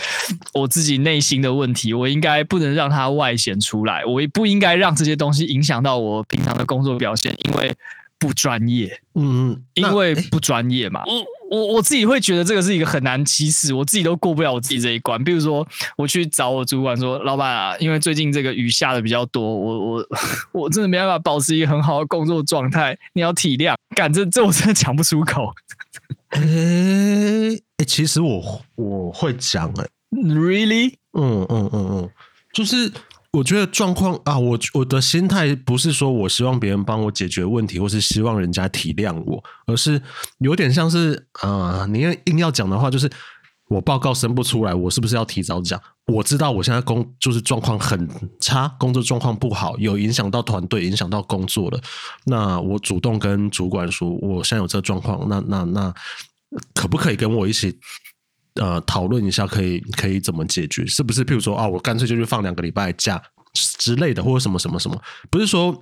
[0.53, 7.75] 我自己内心的问题，我应该不能让他外显出来，我也不应该让这些东西影响到我平常的工作表现，因为。
[8.21, 11.01] 不专业，嗯，因为不专业嘛。
[11.07, 15.21] 我我我自己会觉得这个是一个很难启齿，我自己都过不了我自己这一关。
[15.21, 20.07] 比如说，我去找我主管说：“老板啊，因为最近这个雨下的比较多，我我
[20.63, 25.53] 我真的没办法保持一个很好的工作状态，你要体谅。”干这这我真的讲不出口。
[26.29, 29.89] 哎哎、欸欸，其实我我会讲哎、欸、
[30.33, 30.93] ，Really？
[31.11, 32.09] 嗯嗯嗯嗯，
[32.53, 32.89] 就是。
[33.32, 40.02] 我觉得状况啊，我我的心态不是说我希望别人帮我解决问题，或是希望人家体谅我，而是
[40.39, 43.10] 有点像是啊，你要硬要讲的话，就是
[43.70, 45.82] 我报告生不出来，我是不是要提早讲？
[46.08, 48.06] 我知道我现在工就是状况很
[48.41, 51.80] 差，工作状况不好，有影响到团队，影响到工作了。
[52.26, 55.94] 那我主动跟主管说，我现在有这状况，那那那
[56.74, 57.80] 可不可以跟我一起？
[58.55, 60.85] 呃，讨论一下可以可以怎么解决？
[60.85, 61.23] 是不是？
[61.23, 63.21] 譬如说啊，我干脆就去放两个礼拜假
[63.53, 65.01] 之类的，或者什么什么什么？
[65.29, 65.79] 不是说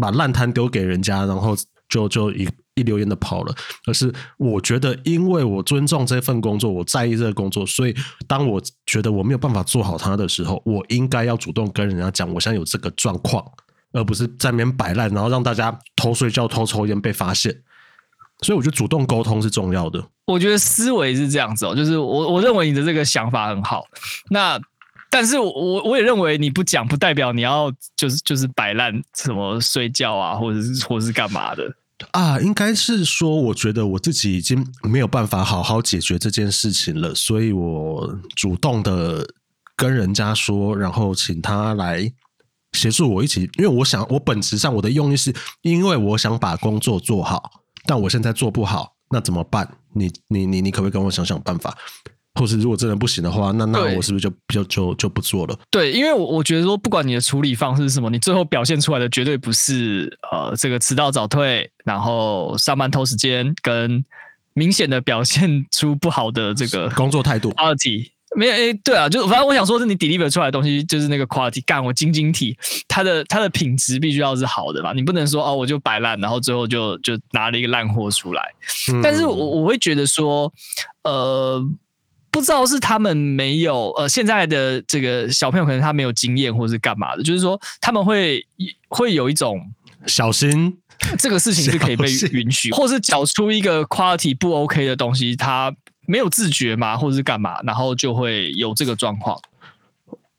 [0.00, 1.56] 把烂摊丢给人家，然后
[1.88, 3.54] 就就一一溜烟的跑了，
[3.86, 7.94] 而是我觉得，因为我尊重这份工作，我在意这个工作，所以
[8.26, 13.44] 当我觉得我没有办法做好它的时候，我应该要主动跟人家讲，我现在有这个状况，
[13.92, 17.62] 而不是在那边摆烂，然后让大家偷睡觉、偷抽烟被发现。
[18.42, 20.02] 所以我觉得主动沟通是重要的。
[20.30, 23.84] 我觉得思维是这样子哦，就是我我认为你的这个想法很好。
[24.30, 24.58] 那
[25.10, 31.74] 但是我我我也认为你不讲不代表你要就是就是摆烂什么睡觉啊，或者是或者是干嘛的
[32.12, 32.38] 啊？
[32.40, 39.26] 应该是说，我觉得我自己已经没有办法好好解决这件事情了，所以我主动的
[39.74, 42.10] 跟人家说，然后请他来
[42.72, 47.50] 协助我一起，因为我想我本质上我的用意是因为我想把工作做好。
[47.86, 49.76] 但我现在做不好，那怎么办？
[49.94, 51.76] 你你你你可不可以跟我想想办法？
[52.36, 55.58] 或是如果真的不行的话，那那我是不是就就就就不做了？
[55.68, 64.02] 对，因为我我觉得说，不管你的处理方式是什么，你最后表现出来的绝对不是呃这个迟到早退，然后上班偷时间，跟
[64.54, 67.52] 明显的表现出不好的这个工作态度。
[68.36, 78.42] 没有诶、欸，对啊，就反正我想说，是你 deliver 出来的东西，就是那个 quality，干我晶晶体，它的它的品质必须要是好的嘛，你不能说哦，我就摆烂，然后最后就就拿了一个烂货出来。
[78.92, 80.52] 嗯、但是我我会觉得说，
[81.02, 81.60] 呃，
[82.30, 88.46] 不知道是他们没有，呃，现在的这个小朋友可能他没有经验，或是干嘛的，就是说他们会
[88.88, 89.60] 会有一种
[90.06, 90.78] 小心，
[91.18, 95.74] 这个事情是可以被允许，或是找出一个 quality 不 OK 的东西，他。
[96.10, 99.40] 没有自觉嘛，或者是干嘛，然后就会有这个状况。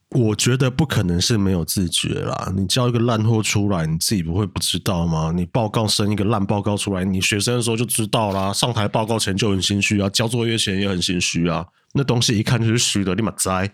[0.10, 2.52] 我觉得不可能是没有自觉啦。
[2.54, 5.32] 你交一个烂货出来，你自己不会不知道吗？
[5.34, 8.52] 你报告生一个烂报告出来，你学生的时候就知道啦。
[8.52, 11.66] 上台报告前就很心虚啊，交作业前也很心虚啊。
[11.94, 13.72] 那东西一看就是虚的，立马摘。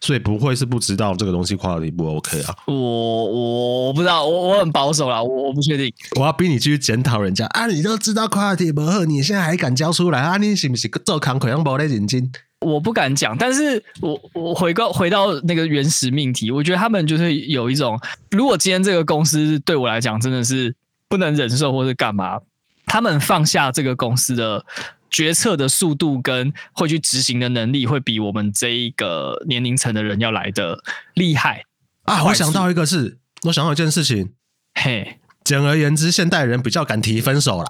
[0.00, 2.54] 所以不会是不知道这个东西 quality 不 OK 啊？
[2.66, 5.92] 我我我不知道，我我很保守啦，我我不确定。
[6.18, 7.66] 我要逼你继续检讨人家啊！
[7.66, 10.36] 你都知道 quality 不好，你现在还敢交出来啊？
[10.36, 12.30] 你是不是做康亏让包的眼睛？
[12.60, 17.98] 我不敢讲，但是我我回到回到那个原始命题，我觉得他们就是有一种，
[18.30, 20.74] 如果今天这个公司对我来讲真的是
[21.08, 22.38] 不能忍受，或是干嘛，
[22.86, 24.64] 他们放下这个公司的。
[25.10, 30.78] 决策的速度跟会去执行的能力，会比我们这一个年龄层的人要来的
[31.14, 31.64] 厉害。
[32.04, 32.24] 啊！
[32.24, 34.32] 我想到一个事，我想到一件事情，
[34.74, 37.66] 嘿，简而言之，现代人比较敢提分手啦，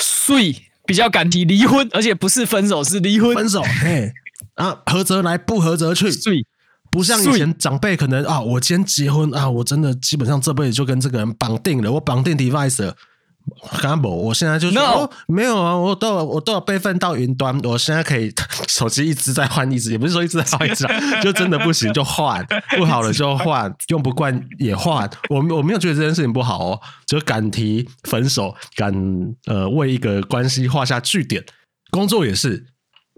[0.00, 3.34] 所以比较敢提离婚，而且不是分手，是离婚。
[3.34, 4.12] 分手，嘿，
[4.54, 6.46] 啊，合则来，不合则去，所以。
[6.90, 12.96] 不像以前长辈可能啊，我今天结婚啊，我真的基本上这辈子就跟这个人绑定了，我绑定 device 了。
[13.80, 14.08] 干不？
[14.08, 18.32] 我现在就说 No!、哦、没有啊，我都有我都有备份到云端，我现在可以
[18.68, 20.86] 手机一直在换一只，也不是说一直在换一只，
[21.22, 22.44] 就真的不行就换，
[22.76, 25.08] 不好了就换，用不惯也换。
[25.28, 28.92] 我我没有觉得这件事情不好哦，就敢提分手，敢
[29.46, 31.44] 呃为一个关系画下句点，
[31.90, 32.66] 工作也是，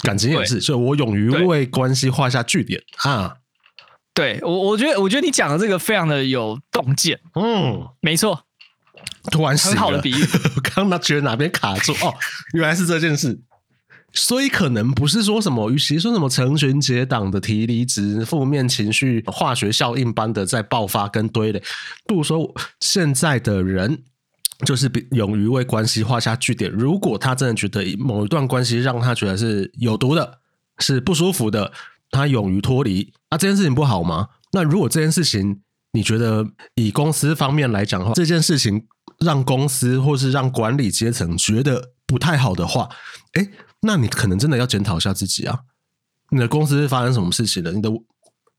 [0.02, 3.36] 感情也是，所以我勇于为关系画下句点啊。
[4.12, 8.42] 对我，我觉得我觉得你讲的这个非常的有洞见，嗯，没错。
[9.30, 10.22] 突然很好的比喻，
[10.56, 12.14] 我刚刚觉得哪边卡住哦，
[12.54, 13.40] 原来是这件事，
[14.12, 21.62] 所以可能不是说什么，与其说什么成群结党的提离职，负面情绪化学效应般的在爆发跟堆垒，
[22.06, 24.02] 不如说现在的人
[24.64, 26.70] 就是勇于为关系画下句点。
[26.70, 30.38] 如果他真的觉得某一段关系让他觉得是有毒的，
[30.78, 31.72] 是不舒服的，
[32.10, 34.28] 他勇于脱离，那、啊、这件事情不好吗？
[34.52, 35.60] 那如果这件事情，
[35.92, 38.86] 你觉得以公司方面来讲的话，这件事情
[39.18, 42.88] 让公司或是让管理阶层觉得不太好的话，
[43.32, 43.48] 哎，
[43.82, 45.60] 那你可能真的要检讨一下自己啊！
[46.30, 47.72] 你的公司发生什么事情了？
[47.72, 47.90] 你的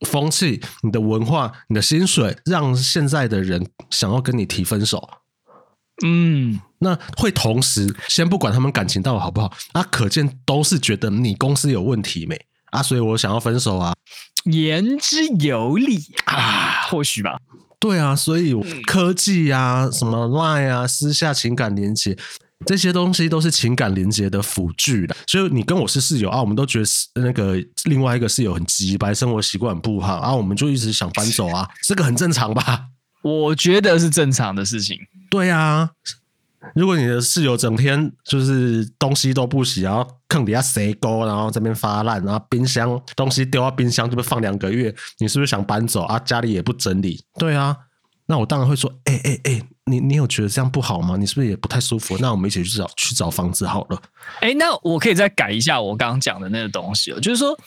[0.08, 5.10] 风气、你的文化、你的薪水，让现在的人想要跟你提分手？
[6.04, 12.36] 嗯，那会同时先不管他们感情到底好不好，啊可见都是觉得你公司有问题没
[12.72, 12.82] 啊？
[12.82, 13.94] 所以我想要分手啊！
[14.46, 17.38] 言之有理啊，或许吧。
[17.80, 18.54] 对啊，所以
[18.86, 22.16] 科技啊，什么 Line 啊，私下情感连接
[22.66, 25.16] 这些东西都是情感连接的辅具的。
[25.26, 26.86] 所以你跟我是室友啊，我们都觉得
[27.22, 32.86] 那个另外一个室友很机掰，生活习惯很不好啊，我们就一直想搬走啊，这个很正常吧？
[33.24, 34.98] 我觉得是正常的事情。
[35.30, 35.92] 对啊。
[36.76, 46.18] 如果你的室友整天就是东西都不洗，然后坑底下塞沟，然后这边发烂，然后冰箱东西丢到冰箱这边放两个月，你是不是想搬走啊？
[46.20, 47.76] 家里也不整理，对啊，
[48.28, 51.18] 那我当然会说，哎哎哎，你你有觉得这样不好吗？
[51.18, 52.18] 你是不是也不太舒服？
[52.20, 54.02] 那我们一起去找去找房子好了。
[54.40, 57.58] 哎、那我可以再改一下我刚刚讲的那个东西，就是说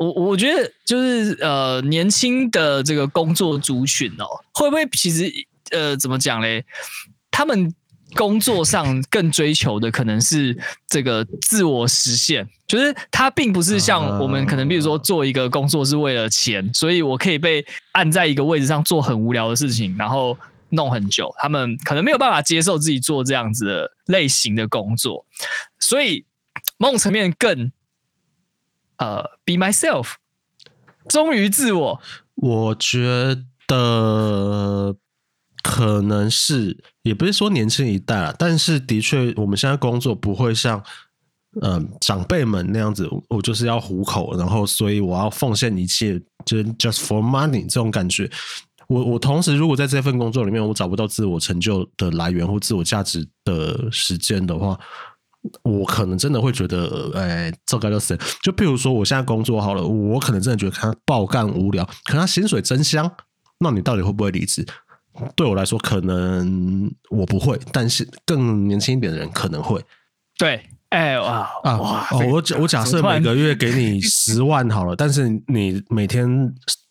[0.00, 5.32] 我我觉得就是呃年轻的这个工作族群哦，会不会其实
[5.70, 6.64] 呃怎么讲嘞？
[7.30, 7.72] 他们
[8.16, 10.56] 工作上更追求的可能是
[10.88, 20.36] 这个自我实现，就是他并不是像我们可能，比如说做一个工作是为了钱，所以我可以被按在一个位置上做很无聊的事情，然后
[20.70, 21.32] 弄很久。
[21.38, 25.24] 他们可能没有办法接受自己做这样子的类型的工作，
[25.78, 26.24] 所以
[26.78, 27.70] 某种层面更
[28.96, 30.14] 呃，be myself，
[31.08, 32.00] 忠于自我。
[32.34, 33.36] 我觉
[33.66, 34.96] 得。
[35.62, 40.82] 可能是，也不是说年轻一代啊，但是的确，我们现在工作不会像，
[41.62, 48.30] 嗯、长辈们那样子，我就是要糊口，然后所以我要奉献一切，就是 just for money 这种感觉。
[48.88, 54.76] 我我同时，如果在这份工作里面，我找不到自我成就的来源或自我价值的时间的话，
[55.62, 58.18] 我可能真的会觉得，哎，这该就死。
[58.42, 63.08] 就譬如说，我现在工作好了，我可能真的觉得他爆干无聊，可他薪水真香，
[63.60, 64.66] 那你到底会不会离职？
[65.34, 69.82] 对我来说，可能我不会，但是更年轻一点的人可能会。
[70.38, 72.08] 对，哎哇啊哇！
[72.10, 76.28] 哦，我我假设每个月给你 十万好了，但是你每天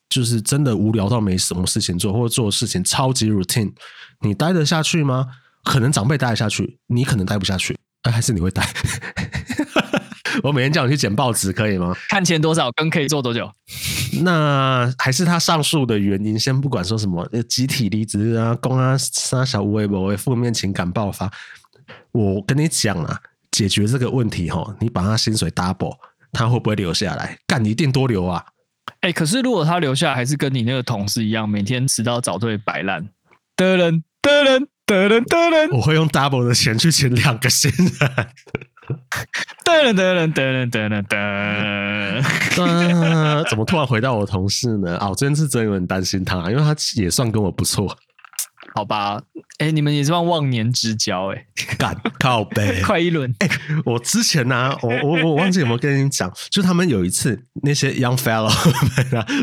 [0.09, 3.71] 就是真的无聊到没什么事情做，或者做事情超级 routine，
[4.21, 5.25] 你待得下去吗？
[5.63, 8.65] 可能长辈待得下去，你可能待不下去，哎，还是你会待？
[10.43, 11.95] 我每天叫你去捡报纸，可以吗？
[12.09, 13.51] 看钱多少，跟可以做多久？
[14.23, 21.31] 那还是他上述的原因，先不管说什么集体离职啊，公啊杀小微博，负面情感爆发。
[22.11, 23.19] 我跟你讲啊，
[23.51, 25.95] 解决这个问题哈，你把他薪水 double，
[26.31, 27.37] 他会不会留下来？
[27.45, 28.43] 干，你一定多留啊！
[29.01, 33.07] 哎、欸，可是如果他留下来，还是跟你那个同事一样，每天迟到早退摆烂
[33.55, 38.27] 的人的人的人的人，我会用 double 的钱去请两个新人。
[39.63, 42.23] 的人的人的人的人的，
[43.49, 44.97] 怎么突然回到我同事呢？
[44.97, 47.95] 啊，我真是真有点担心他，因为他也算跟我不错。
[48.75, 49.19] 好吧，
[49.57, 53.33] 哎、欸，你们也算忘年之交哎、欸，干靠北， 快一轮。
[53.39, 58.47] 哎、欸，我之前呢、啊，我我我忘记有没有跟你讲，就他们有一次那些 young fellow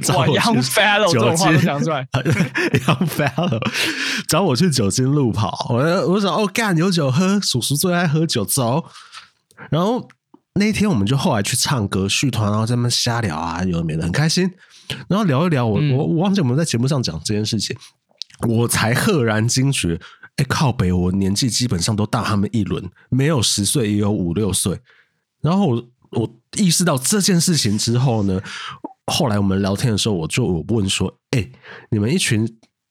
[0.00, 3.60] 找我 young fellow 这种话都讲出来， young fellow
[4.28, 5.78] 找我去酒精路跑，我
[6.12, 8.84] 我想哦干有酒喝，叔叔最爱喝酒，走。
[9.70, 10.06] 然后
[10.54, 14.50] 那一天我们就后来去唱歌续团，然后在那边瞎聊啊，有的没的，很开心。
[15.08, 17.76] 然后聊一聊，我、嗯、我我忘记我们在节目上讲这件事情。
[18.46, 19.98] 我才赫然惊觉，
[20.36, 24.78] 哎，靠北，我年纪基本上都大他们一轮，没有十岁也有五六岁。
[25.40, 28.40] 然后我我意识到这件事情之后呢，
[29.06, 31.50] 后来我们聊天的时候，我就我问说，哎，
[31.90, 32.46] 你们一群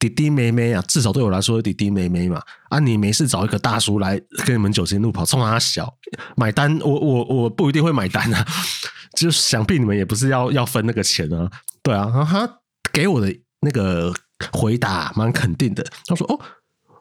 [0.10, 5.94] 弟弟妹妹啊，至少对我来说弟弟妹妹嘛，啊，你没事找一个大叔来跟你们酒精路跑，冲他小
[6.36, 8.46] 买单，我我我不一定会买单啊，
[9.18, 11.50] 就想必你们也不是要要分那个钱啊，
[11.84, 12.60] 对啊，然后他
[12.92, 14.14] 给我的那个。
[14.52, 16.38] 回答蛮肯定的，他说：“哦，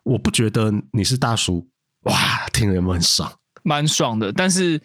[0.05, 1.69] 我不觉得你是大叔，
[2.03, 2.15] 哇，
[2.53, 3.31] 听了有没有很爽？
[3.65, 4.33] 蛮爽的。
[4.33, 4.81] 但是，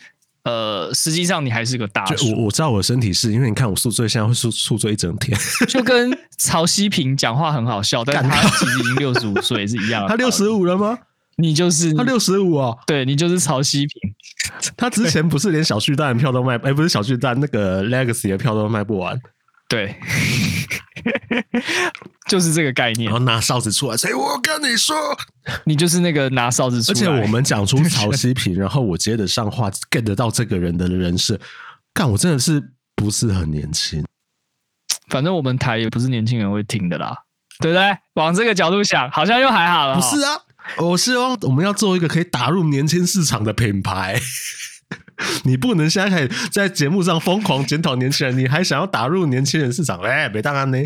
[0.49, 2.31] 呃，实际上你还是个大叔。
[2.31, 5.37] 我我知道我的身体是因为你看我宿醉，现在会宿宿醉一整天，
[5.69, 10.09] 就跟曹希平讲话很好笑，但是他其实已经六十五岁是一样的。
[10.09, 10.97] 他六十五了吗？
[11.37, 14.11] 你就是他六十五哦，对你就是曹希平。
[14.75, 19.17] 他之前不是连小巨蛋的票都卖，哎，不是小巨蛋那个 Legacy 的票都卖不完。”
[19.69, 19.95] 对，
[22.27, 23.05] 就是这个概念。
[23.05, 24.95] 然后拿哨子出来，谁我跟你说，
[25.65, 26.99] 你就是那个拿哨子出来。
[26.99, 31.39] 而且我们讲出曹希平，然后我接得上话，get 得到这个人的人是，
[31.93, 34.03] 干我真的是不是很年轻？
[35.07, 37.15] 反正我们台也不是年轻人会听的啦，
[37.59, 37.97] 对不对？
[38.15, 39.95] 往这个角度想，好像又还好了。
[39.95, 40.41] 不是啊，
[40.79, 44.19] 我是哦我们要做一个可以打入年轻市场的品牌。
[45.43, 49.99] 你不能现在开始在节目上疯狂检讨年轻人，你还想要打入年轻人市场？
[50.01, 50.77] 哎，别当然呢。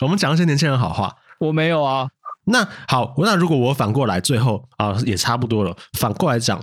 [0.00, 1.12] 我们讲一些年轻人好话。
[1.40, 2.08] 我没有啊。
[2.46, 5.76] 那好，那如果我反过来，最后啊也差不多了。
[5.98, 6.62] 反过来讲，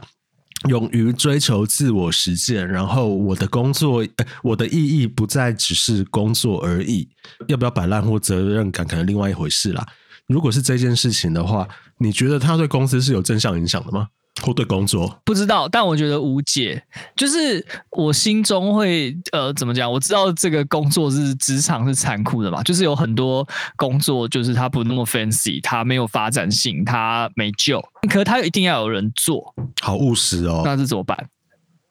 [0.69, 4.05] 勇于追求自我实践，然后我的工作，
[4.43, 7.09] 我的意义不再只是工作而已。
[7.47, 9.85] 要不要摆烂或责任感，可能另外一回事啦。
[10.27, 11.67] 如果是这件事情的话，
[11.97, 14.07] 你觉得它对公司是有正向影响的吗？
[14.41, 16.81] 或对工作不知道，但我觉得无解。
[17.15, 19.91] 就是我心中会呃，怎么讲？
[19.91, 27.81] 我知道这个工作是职场是残酷的嘛，就是有很多工作就是它不那么 fancy，它没有发展性，它没救。
[28.09, 30.63] 可是它一定要有人做，好务实哦。
[30.65, 31.29] 那是怎么办？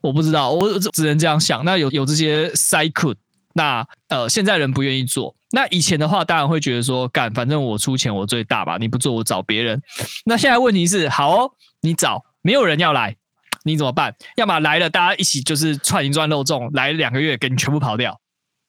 [0.00, 1.64] 我不知道，我只能这样想。
[1.64, 3.14] 那有有这些 cycle，
[3.54, 5.34] 那呃，现在人不愿意做。
[5.52, 9.82] 那以前的话，当然会觉得说，干，反正我出钱我最大吧，你不做我找别人。
[10.24, 11.50] 那现在问题是，好哦，
[11.82, 12.24] 你找。
[12.42, 13.16] 没有人要来，
[13.64, 14.14] 你怎么办？
[14.36, 18.18] 要么来了，大家一起就是串银赚肉粽，来两个月给你全部跑掉，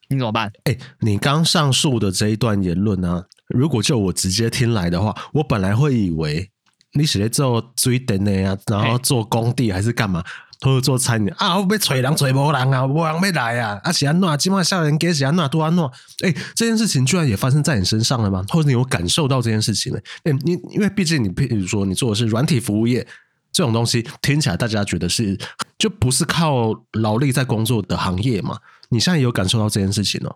[0.10, 0.52] 你怎么办？
[0.66, 3.24] 哎、你刚上述的这一段言论呢、啊？
[3.48, 6.50] 如果就我直接听来的话，我本来会以为
[6.94, 10.22] 你是在做水电的呀，然后做工地还是干嘛，
[10.60, 11.58] 或者做餐饮啊？
[11.58, 13.80] 我被找人找无人啊，无人要来啊！
[13.84, 14.38] 啊是安怎？
[14.38, 15.48] 今晚下人给是安怎？
[15.48, 15.86] 多安怎？
[16.26, 18.44] 哎、欸，这件事情居然也发生在你身上了吗？
[18.50, 20.00] 或者你有感受到这件事情呢？
[20.26, 23.08] 哎、你因为毕竟你譬如说你做的是软体服务业。
[23.52, 25.38] 这种东西听起来，大家觉得是
[25.78, 28.60] 就不是靠劳力在工作的行业嘛？
[28.90, 30.36] 你现在有感受到这件事情哦？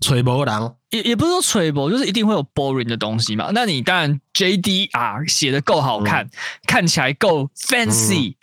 [0.00, 3.50] 吹波浪也也不是说吹波，就是一定会有 boring 的东西嘛。
[3.52, 6.30] 那你当然 JDR 写的够好看，嗯、
[6.66, 8.36] 看起来够 fancy，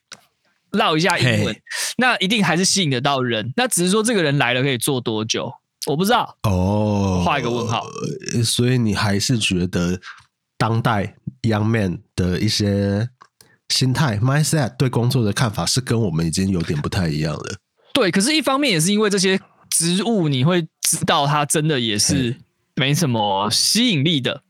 [0.72, 1.56] 唠、嗯、一下英文，
[1.98, 3.54] 那一定还是吸引得到人。
[3.56, 5.54] 那只是说这个人来了可以做多久，
[5.88, 7.22] 我不知道哦。
[7.26, 7.86] 画一个问号。
[8.44, 10.02] 所以你还是觉得
[10.58, 13.10] 当代 young man 的一些。
[13.70, 17.56] 心态 mindset 对工作的看法是跟我们已经有点不太一样了。
[17.94, 19.40] 对，可是，一方面也是因为这些
[19.70, 22.36] 职务，你会知道它真的也是
[22.76, 24.42] 没什么吸引力的。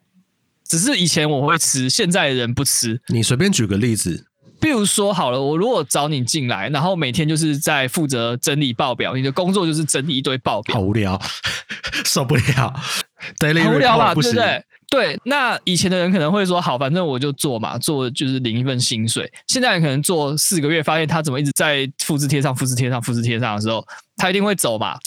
[0.67, 2.99] 只是以前我会吃，现在的人不吃。
[3.09, 4.25] 你随便举个例子，
[4.59, 11.21] 比如说好了，我如果找你进来，然后每天就是在负责整理报表，你的工作就是整理一堆报表，好无聊，
[12.03, 12.73] 受不了，
[13.39, 14.15] 很无聊吧？
[14.15, 14.63] 对不对？
[14.89, 19.31] 对，那以前的人可能会说，好，反正我就做嘛，做就是领一份薪水。
[19.47, 24.97] 现在人可能做四个月，发现他怎么一直在复制贴上、复制贴上、复制贴上的时候，他一定会走嘛，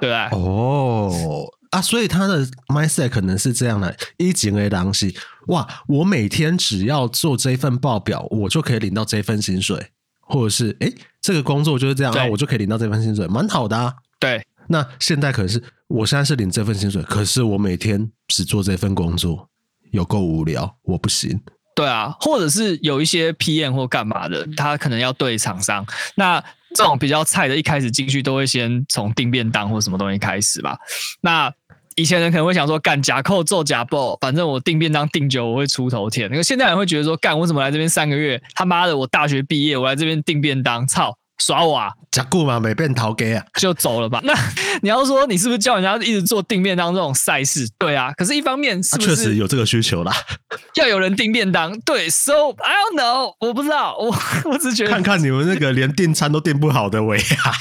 [0.00, 0.38] 对不对？
[0.38, 5.14] 哦，啊，所以他的 mindset 可能是这样的：一井为狼溪，
[5.48, 9.88] 哇，我每天只要做这份报表，我就可以领到这份薪水，
[10.20, 13.94] 或者是，哎，这个工作就是这样啊，我就可以领到这份薪水，蛮好的啊。
[14.18, 14.44] 对。
[14.68, 19.48] 那现在可能是我现在是领这份薪水，可是我每天只做这份工作，
[19.90, 21.40] 有够无聊，我不行。
[21.74, 25.86] 对啊，或者是有一些 PM 或干嘛的，他可能要对厂商。
[26.16, 26.42] 那
[26.74, 30.76] 这种比较菜的，一开始进去都会先从订便当或什么东西开始吧。
[31.20, 31.52] 那
[31.94, 36.28] 以前人可能会想说，干假扣做假报，反正我订便当订久，我会出头天。
[36.30, 38.42] 那个现在人会觉得说，干我怎么来这边三个月？
[38.54, 41.16] 他妈的，我大学毕业，我来这边订便当，操！
[41.38, 41.90] 耍我啊！
[42.10, 44.20] 加固嘛，没变逃给啊，就走了吧。
[44.24, 44.34] 那
[44.82, 47.68] 你要说你是不是叫人家一直做订便当这种赛事？
[47.78, 48.12] 对啊。
[48.16, 50.12] 可是，一方面是不是确实有这个需求啦，
[50.76, 51.78] 要有人订便当。
[51.80, 54.14] 对，So I don't know，我不知道，我
[54.50, 57.52] 我只觉得看看你们那个连订餐都订不好的尾牙，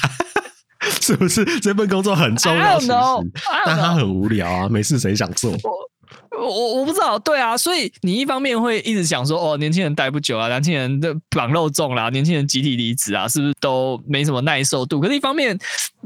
[1.01, 2.79] 是不是这份工作很重要？
[2.79, 2.93] 其实，
[3.65, 5.51] 但他很无聊啊，没事谁想做？
[5.51, 5.57] 我
[6.39, 14.99] 我我不知道，对啊，所以你一方面会一直想说，哦，年轻人待不久啊，年轻人的绑肉重啦，年轻人集体离职啊，是不是都没什么耐受度？
[14.99, 15.57] 可是，一方面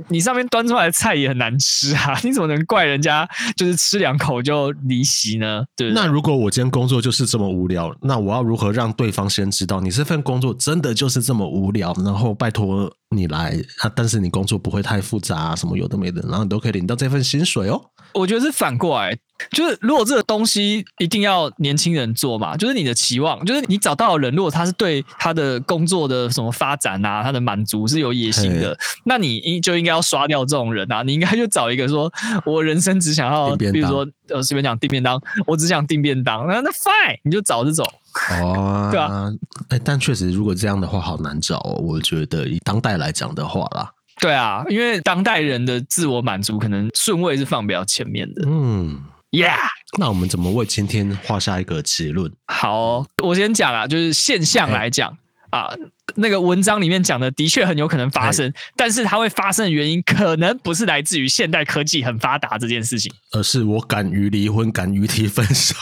[0.08, 5.64] 你上面端出来的菜也很难吃啊， 你怎么能怪人家就是吃两口就离席呢？
[5.76, 11.94] 对，那如果我今天工作就是这么无聊，那我要如何让对方先知道你这份工作真的就是这么无聊？
[12.04, 17.82] 然后拜托你来啊，但是你工作不会太复杂啊，什么有的没的，然后你都可以领到这份薪水哦。
[18.14, 19.18] 我觉得是反过来。
[19.50, 32.12] 就是如果这个东西一定要年轻人做嘛，就是你的期望，就是你找到的人，如果他是对他的工作的什么发展啊，他的满足是有野心的，那你应就应该要刷掉这种人啊，你应该就找一个说，
[32.46, 37.84] 我人生只想要，比如说呃随便讲订便当，我只想订便当，那那 fine，你就找这种。
[38.30, 39.32] 哦，对啊，
[39.70, 43.92] 哎，但确实如果这样的话好难找哦，我觉得以当代来讲的话啦，
[44.22, 49.02] 对啊，因为当代人的自我满足可能顺位是放比较前面的，嗯。
[49.32, 49.56] Yeah，
[49.98, 52.30] 那我们怎么为今天画下一个结论？
[52.48, 55.18] 好哦，我先讲啊，就是现象来讲
[55.52, 55.74] 啊，
[56.16, 65.74] 那个文章里面讲的的确很有可能发生，但是它会发生的原因可能不是来自于现代科技很发达这件事情，而是我敢于离婚，敢于提分手。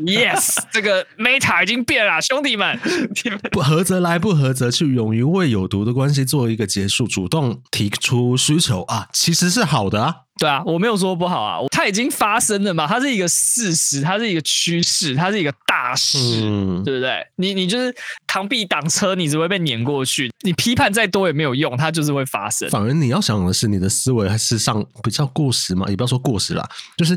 [0.00, 2.78] Yes，这个 Meta 已经变了，兄弟们，
[3.52, 10.16] 不合则来，不合则去，勇于为有毒的关系做一个结束，主动提出需求啊，其实是好的啊。
[10.36, 17.24] 对啊，我没有说不好啊，它已经发生了嘛，它是一个事实，它是一个趋势，它是一个大事，嗯、对不对？
[17.36, 17.94] 你你就是
[18.26, 20.32] 螳臂挡车，你只会被碾过去。
[20.40, 22.68] 你批判再多也没有用，它就是会发生。
[22.70, 27.16] 反而你要想的是，你的思维还是上比较过时嘛，也不要说过时啦，就是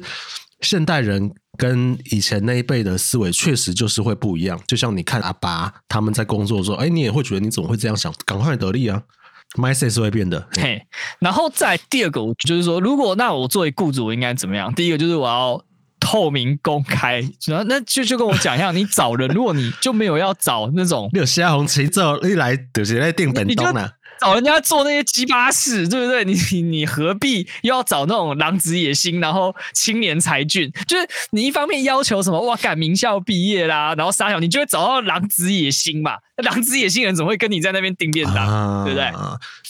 [0.61, 4.59] 现代人跟以前那一辈的思维确实就是会不一样。
[4.67, 8.13] 就像你看阿爸他们在工作的时候，哎，你也会觉得你怎么会这样想？
[8.25, 9.01] 赶快得利啊
[9.55, 10.81] ！mindset 是会变的，嘿。
[11.19, 14.73] 然后再第二个，就是说，如果那我作为雇主，我应该怎么样？
[14.73, 15.61] 第一个就是我要
[15.99, 23.89] 透明公开，然后那就就跟我讲一下，你找人，如果你就没有要找那种 没有虾红旗这一来就是来订本东呢。
[24.19, 26.23] 找人家做那些鸡巴事，对不对？
[26.25, 30.71] 你你 你何必又要找那种狼子野心，然后青年才俊？
[30.87, 36.17] 就是你一方面要求什么哇，赶名校毕业啦，然后杀小，你就会找到狼子野心嘛？
[36.37, 39.11] 狼子野心人怎么会跟你在那边订便当，对不对？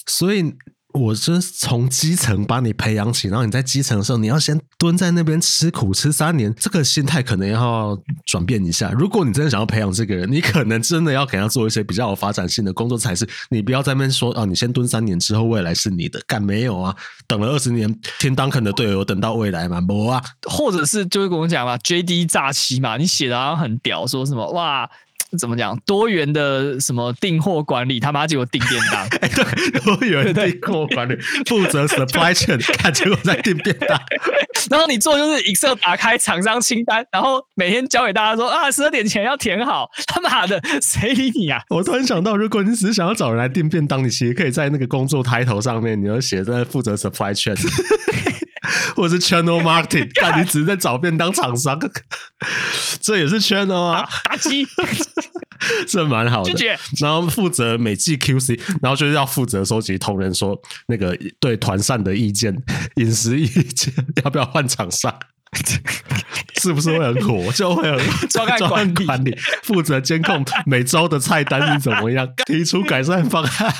[0.06, 0.54] 所以。
[0.98, 8.92] 我是从基层把你培养起，然后你在基层的时候，你要先蹲在那边吃苦吃三年，这个心态可能要转变一下。
[8.92, 13.28] 如果你真的想要培养这个人，你可能真的要给他做一些比较有发展性的工作才是。
[13.50, 16.96] 你不要在那边说啊，你先蹲三年之后未来是你的，干没有啊？
[17.28, 19.80] 等了二十年，天当肯的队友等到未来吗？
[19.80, 20.22] 没啊？
[20.50, 24.90] 或者是就会跟我讲嘛，JD 炸期嘛，你写的好像很屌，说什么哇？
[25.38, 25.78] 怎么讲？
[25.86, 28.00] 多元的什么订货管理？
[28.00, 29.02] 他妈就有订便当。
[29.22, 31.16] 哎，对，多元订货管理，
[31.46, 34.00] 负责 supply chain， 看结果在订便当。
[34.70, 39.90] 然后你做就是 Excel 打开厂商清单，然后每天交给大家说啊，十二点前要填好。
[40.08, 41.62] 他妈的，谁理你啊？
[41.70, 47.58] 我突然想到，如果你只是想要找人来订便当，你其实可以在那个工作 title 上面，你要写在负责 supply chain。
[48.96, 51.80] 或者是 channel marketing， 但你只是在找便当厂商，
[53.02, 54.68] 这也是 channel 啊，打击，
[55.88, 56.78] 这蛮好的。
[57.00, 62.56] 然后负责每季 QC，然后就是要负责收集同仁说那个对团膳的意见、
[62.96, 63.94] 饮食意见，
[64.24, 65.18] 要不要换厂商？
[66.62, 67.52] 是不是会很火？
[67.54, 73.74] 就会很 专案 管理，管理负责监控每周的菜单是怎么样，提出改善方案。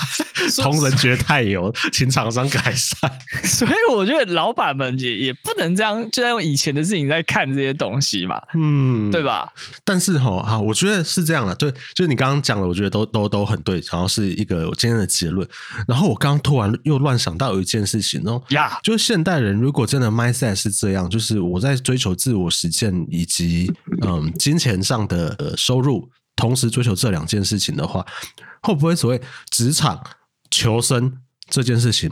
[0.56, 3.10] 同仁觉得太油，请厂商改善。
[3.44, 9.52] 所以我觉得老板们也也不能这样，就在用以前的事情在看这些东西嘛，嗯，对吧？
[9.84, 15.46] 但是哈，哈，我觉得是这样的，对，就是你刚刚讲的，我觉得都都都很对，然后是一个我今天的结论。
[15.86, 28.06] 然后我刚刚突然又乱想到有一件事情哦，呀就是现代人如果真的 mindset 是这样，就是我我在追求自我实践以及嗯金钱上的收入，同时追求这两件事情的话，
[28.62, 30.00] 会不会所谓职场
[30.52, 31.18] 求生
[31.50, 32.08] 这件事情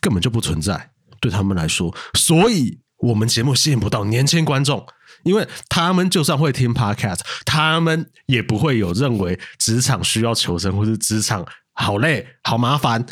[0.00, 0.90] 根本就不存在？
[1.18, 4.86] 对他们来说，所以我们节目吸引不到年轻观众，
[5.22, 13.06] 因为他们就算会听 Podcast，他们也不会有认为职场需要求生，或是职场好累、好麻烦。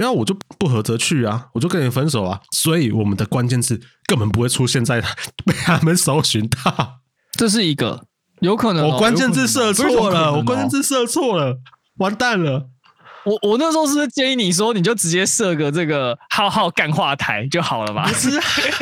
[0.00, 2.40] 然后我就不合则去啊，我就跟你分手啊。
[2.52, 4.98] 所以我们的关键字根本不会出现在
[5.44, 7.00] 被他们搜寻到。
[7.32, 8.06] 这是一个
[8.40, 11.58] 有可能、哦，我关键字设错了，哦、我关键字设错了，
[11.98, 12.70] 完蛋了。
[13.24, 18.08] 我我那时候是不是建议你说，你就直接设个这个浩浩干话台就好了吧？
[18.08, 18.30] 不是，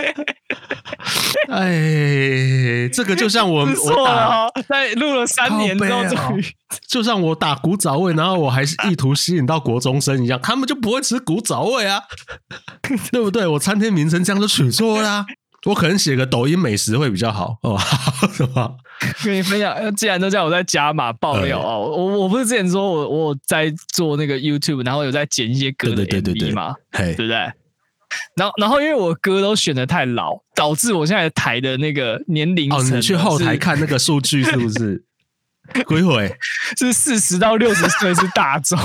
[1.50, 6.44] 哎，这个就像我我打在录了三年之后终于，
[6.86, 12.02] 就像我打古早味，然后我还是意图吸引到国中生一样，他们就不会吃古早味啊，
[13.12, 13.46] 对不对？
[13.46, 15.26] 我餐厅名称这样就取错啦。
[15.66, 17.76] 我可能写个抖音美食会比较好哦，
[18.32, 18.70] 是吧？
[19.24, 27.52] 跟你分享，既然都叫我在加码爆料哦，我我不是之前说我我在做那个 YouTube，然后有在剪一些歌的 MV 嘛，对不对？
[28.34, 35.04] 然后然后因为我歌都选的太老，导致我现在台的那个年龄哦，你去后台看那个数据是不是？
[35.86, 36.34] 鬼鬼
[36.78, 38.78] 是四十到六十岁是大众，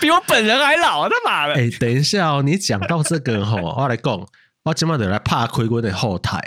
[0.00, 1.54] 比我本人还老，他妈的！
[1.54, 4.26] 哎，等一下哦，你讲到这个吼，我来讲。
[4.64, 6.40] 我今晚得来怕鬼鬼的后台，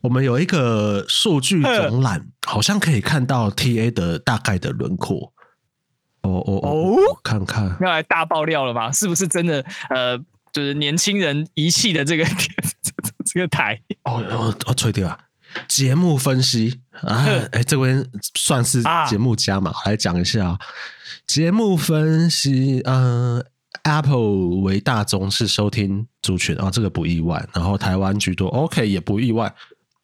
[0.00, 5.32] 我们有一个数据总览，好像可以看到 TA 的大概的轮廓。
[6.22, 8.92] 哦哦哦，看看要来大爆料了吗？
[8.92, 9.64] 是不是真的？
[9.90, 10.16] 呃，
[10.58, 12.24] 就是年轻人遗弃的这个
[13.24, 13.80] 这个台。
[14.04, 15.18] 哦哦哦，吹掉啊！
[15.68, 18.04] 节目分析啊，哎，这边
[18.34, 19.72] 算是节目家嘛？
[19.86, 20.58] 来讲一下
[21.26, 23.44] 节目分析，嗯。
[23.84, 27.46] Apple 为大宗是收听族群啊，这个不意外。
[27.54, 29.54] 然后台湾居多，OK 也不意外。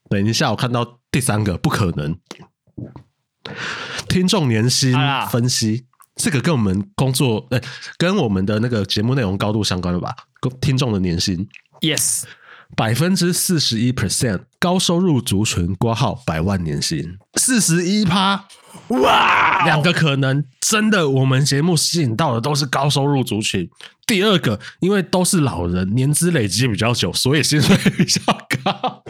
[0.09, 2.16] 等一下，我看到第三个不可能，
[4.09, 4.94] 听众年薪
[5.30, 5.86] 分析，
[6.16, 7.60] 这个跟我们工作，哎，
[7.98, 10.14] 跟我们的那个节目内容高度相关了吧？
[10.60, 11.46] 听众的年薪
[11.80, 12.22] ，Yes，
[12.76, 18.44] 百分之四十一 percent 高收入族群挂号百万年薪，四十一趴。
[18.88, 23.68] 哇，两个可能真的，我们节目吸引到的都是高收入族群。
[24.06, 28.20] 第二个，因为都是老人，年资累积比较久，所以薪水比较
[28.62, 29.02] 高。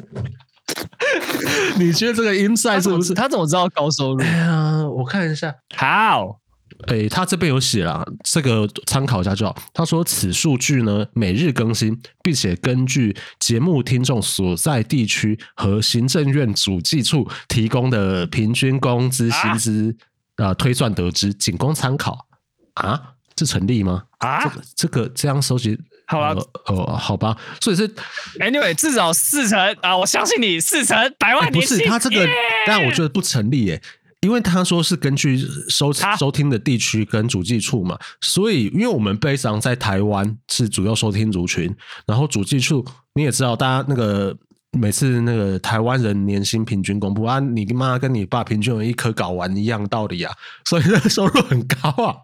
[1.76, 3.12] 你觉得这个 insight 是不是？
[3.14, 4.22] 他怎么知道高收入？
[4.22, 5.54] 哎呀，我看一下。
[5.76, 6.40] 好。
[6.88, 9.56] 诶、欸，他这边有写了，这个参考一下就好。
[9.72, 19.96] 他说此数据呢，每日更新，并且根据节目听众所在地区和行政院主计处提供的平均工资薪资
[20.36, 22.26] 啊、呃、推算得知，仅供参考
[22.74, 23.14] 啊？
[23.34, 24.04] 这成立吗？
[24.18, 24.42] 啊？
[24.42, 26.42] 这个这个这样收集好吧？
[26.66, 27.36] 哦、呃，好吧。
[27.60, 27.88] 所以是
[28.38, 32.28] anyway 至少四成啊，我相信你四成百万年薪、欸、不是他这个
[32.66, 33.82] 但我觉得不成立耶。
[34.24, 41.74] 因为他说是根据收收听的地区跟主计处嘛，所以因为我们悲伤在台湾是主要收听族群，
[42.06, 44.34] 然后主计处你也知道，大家那个
[44.72, 50.32] 每次那个台湾人年薪平均公布啊，你妈跟你爸平均有一颗睾丸一样道理啊，
[50.64, 52.16] 所以那个收入很高啊。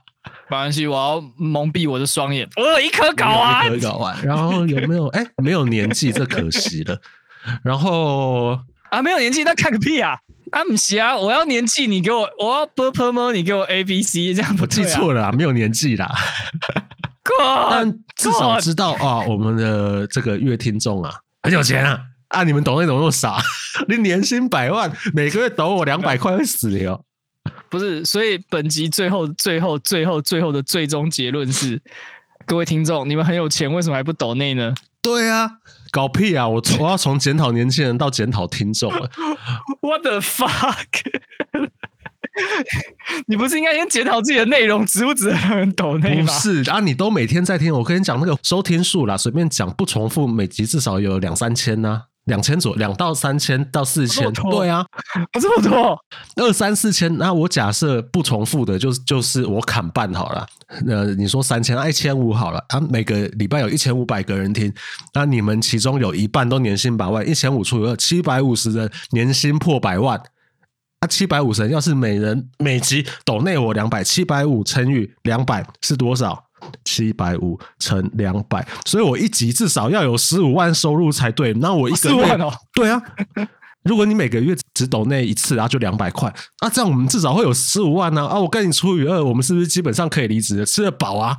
[0.51, 4.16] 没关系，我要蒙蔽我的双眼，我有一颗睾丸，一颗睾丸。
[4.24, 5.07] 然后有没有？
[5.09, 7.01] 哎，没有年纪，这可惜了。
[7.62, 8.59] 然后
[8.90, 10.18] 啊，没有年纪，那看个屁啊！
[10.51, 11.16] 啊，不是啊！
[11.16, 16.12] 我要年纪，你给我；我要 b p m，你给我 a b c，这样不、啊、记错了，没有年纪啦。
[17.38, 22.01] 但至少知道啊，我们的这个月听众啊，很有钱啊！
[22.28, 23.38] 啊，你们抖内怎么那么傻？
[23.88, 27.05] 你年薪百万，每个月抖我两百块会死的哟！
[27.68, 31.80] 不是，所以本集最后、最后、最后、最后的最终结论是：
[32.44, 34.74] 各位听众，你们很有钱，为什么还不抖内呢？
[35.01, 35.51] 对啊。
[35.91, 36.49] 搞屁啊！
[36.49, 39.11] 我 我要从检讨年轻人到检讨听众了。
[39.80, 40.86] What the fuck？
[43.26, 46.26] 你不是应该先检讨自己的内容值不值得让人抖内吗？
[46.26, 52.09] 不是啊，你都每天在听，我跟你讲那个收听数啦，随便讲不重复，每集至少有两三千呢、啊。
[52.30, 54.86] 两千左，两到三千到四千，对啊，
[55.32, 55.98] 不这么多，
[56.36, 57.14] 二三四千。
[57.18, 60.46] 那我假设不重复的，就是就是我砍半好了。
[60.86, 62.64] 呃，你说三千，那一千五好了。
[62.68, 64.72] 啊，每个礼拜有一千五百个人听，
[65.12, 70.16] 那你们其中有一半都年薪百万，一千五除以二，七百五十人年薪破百万。
[71.00, 76.44] 啊七百五十人，要是每人每集抖内我两百，七百五乘以两百是多少？
[76.84, 81.52] 七百五乘两百，所以我一集至少要有十五万收入才对。
[81.54, 83.00] 那我一个月，哦、对啊，
[83.82, 88.26] 如果你每个月只抖那一次，然后就两百块，啊，这样我们至少会有十五万呢。
[88.26, 90.66] 啊，我跟你除以二，我们是不是基本上可以离职了？
[90.66, 91.36] 吃得饱啊，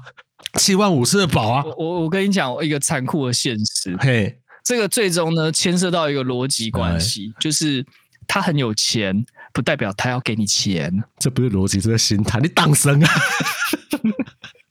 [0.60, 1.64] 七万五吃得饱啊。
[1.78, 7.86] 我我跟你讲一个残酷的现实，嘿，这个最终呢牵涉到一个逻辑关系，就是
[8.28, 13.10] 他很有钱，不代表他要给你钱，这不是逻辑，这是心态，你当生啊。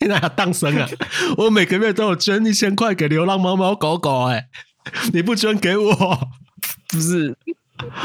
[0.08, 0.88] 哪有当生啊？
[1.36, 4.48] 我每个月都有捐一千块给流浪猫猫狗狗，哎，
[5.12, 6.28] 你不捐给我，
[6.88, 7.36] 不是？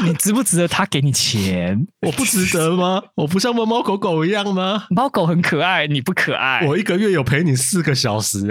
[0.04, 1.86] 你值不值得他给你钱？
[2.02, 3.02] 我不值得吗？
[3.14, 4.86] 我不像猫猫狗狗一样吗？
[4.90, 6.66] 猫狗很可爱，你不可爱。
[6.66, 8.46] 我一个月有陪你四个小时，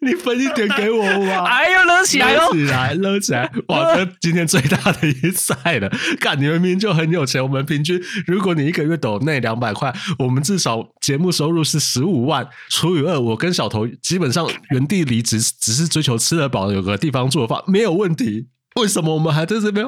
[0.00, 1.44] 你分一点给我吧。
[1.44, 2.52] 哎呦，乐起来喽！
[2.52, 3.50] 起来，乐起来！
[3.68, 5.90] 哇，这今天最大的一赛了。
[6.20, 7.42] 干，你们明明就很有钱。
[7.42, 18.48] 我们平均，如果你一个月抖那两百块，我们至少节目收入是十五万，除以二，我跟小头基本上原地离职，只是追求吃得饱，有个地方住的话，没有问题。
[18.80, 19.86] 为什么我们还在这边？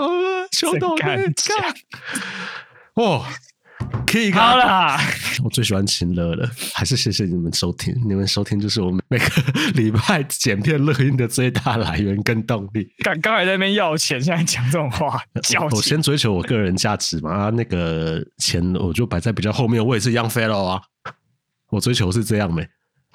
[2.95, 3.25] 哦，
[4.07, 4.97] 可以看了。
[5.43, 7.93] 我最喜欢秦乐了，还是谢谢你们收听。
[8.07, 9.27] 你们收听就是我们每个
[9.75, 12.89] 礼拜剪片录音的最大来源跟动力。
[13.03, 15.21] 刚刚还在那边要钱，现在讲这种话，
[15.73, 17.31] 我先追求我个人价值嘛。
[17.31, 19.85] 啊，那个钱我就摆在比较后面。
[19.85, 20.81] 我也是 young fellow 啊，
[21.71, 22.67] 我追求是这样没。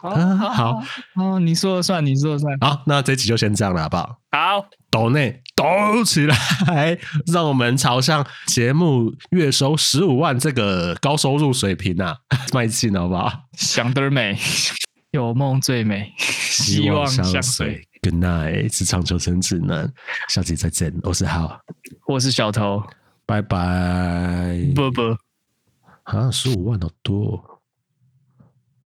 [0.09, 0.81] 好好
[1.15, 2.57] 好，你说了算，你说了算。
[2.59, 4.17] 好，那这集就先这样了，好不好？
[4.31, 6.97] 好，抖内抖起来，
[7.31, 12.17] 让我们朝向节目月收十五万这个高收入水平啊
[12.51, 13.31] 迈进，好不好？
[13.53, 14.37] 想得美，
[15.11, 17.87] 有梦最美， 希望相随。
[18.01, 19.93] Good night，是长求生指南，
[20.27, 20.91] 下期再见。
[21.03, 21.61] 我是浩，
[22.07, 22.81] 我是小头，
[23.27, 24.57] 拜拜。
[24.73, 25.15] 啵啵，
[26.03, 27.50] 啊，十五万好多。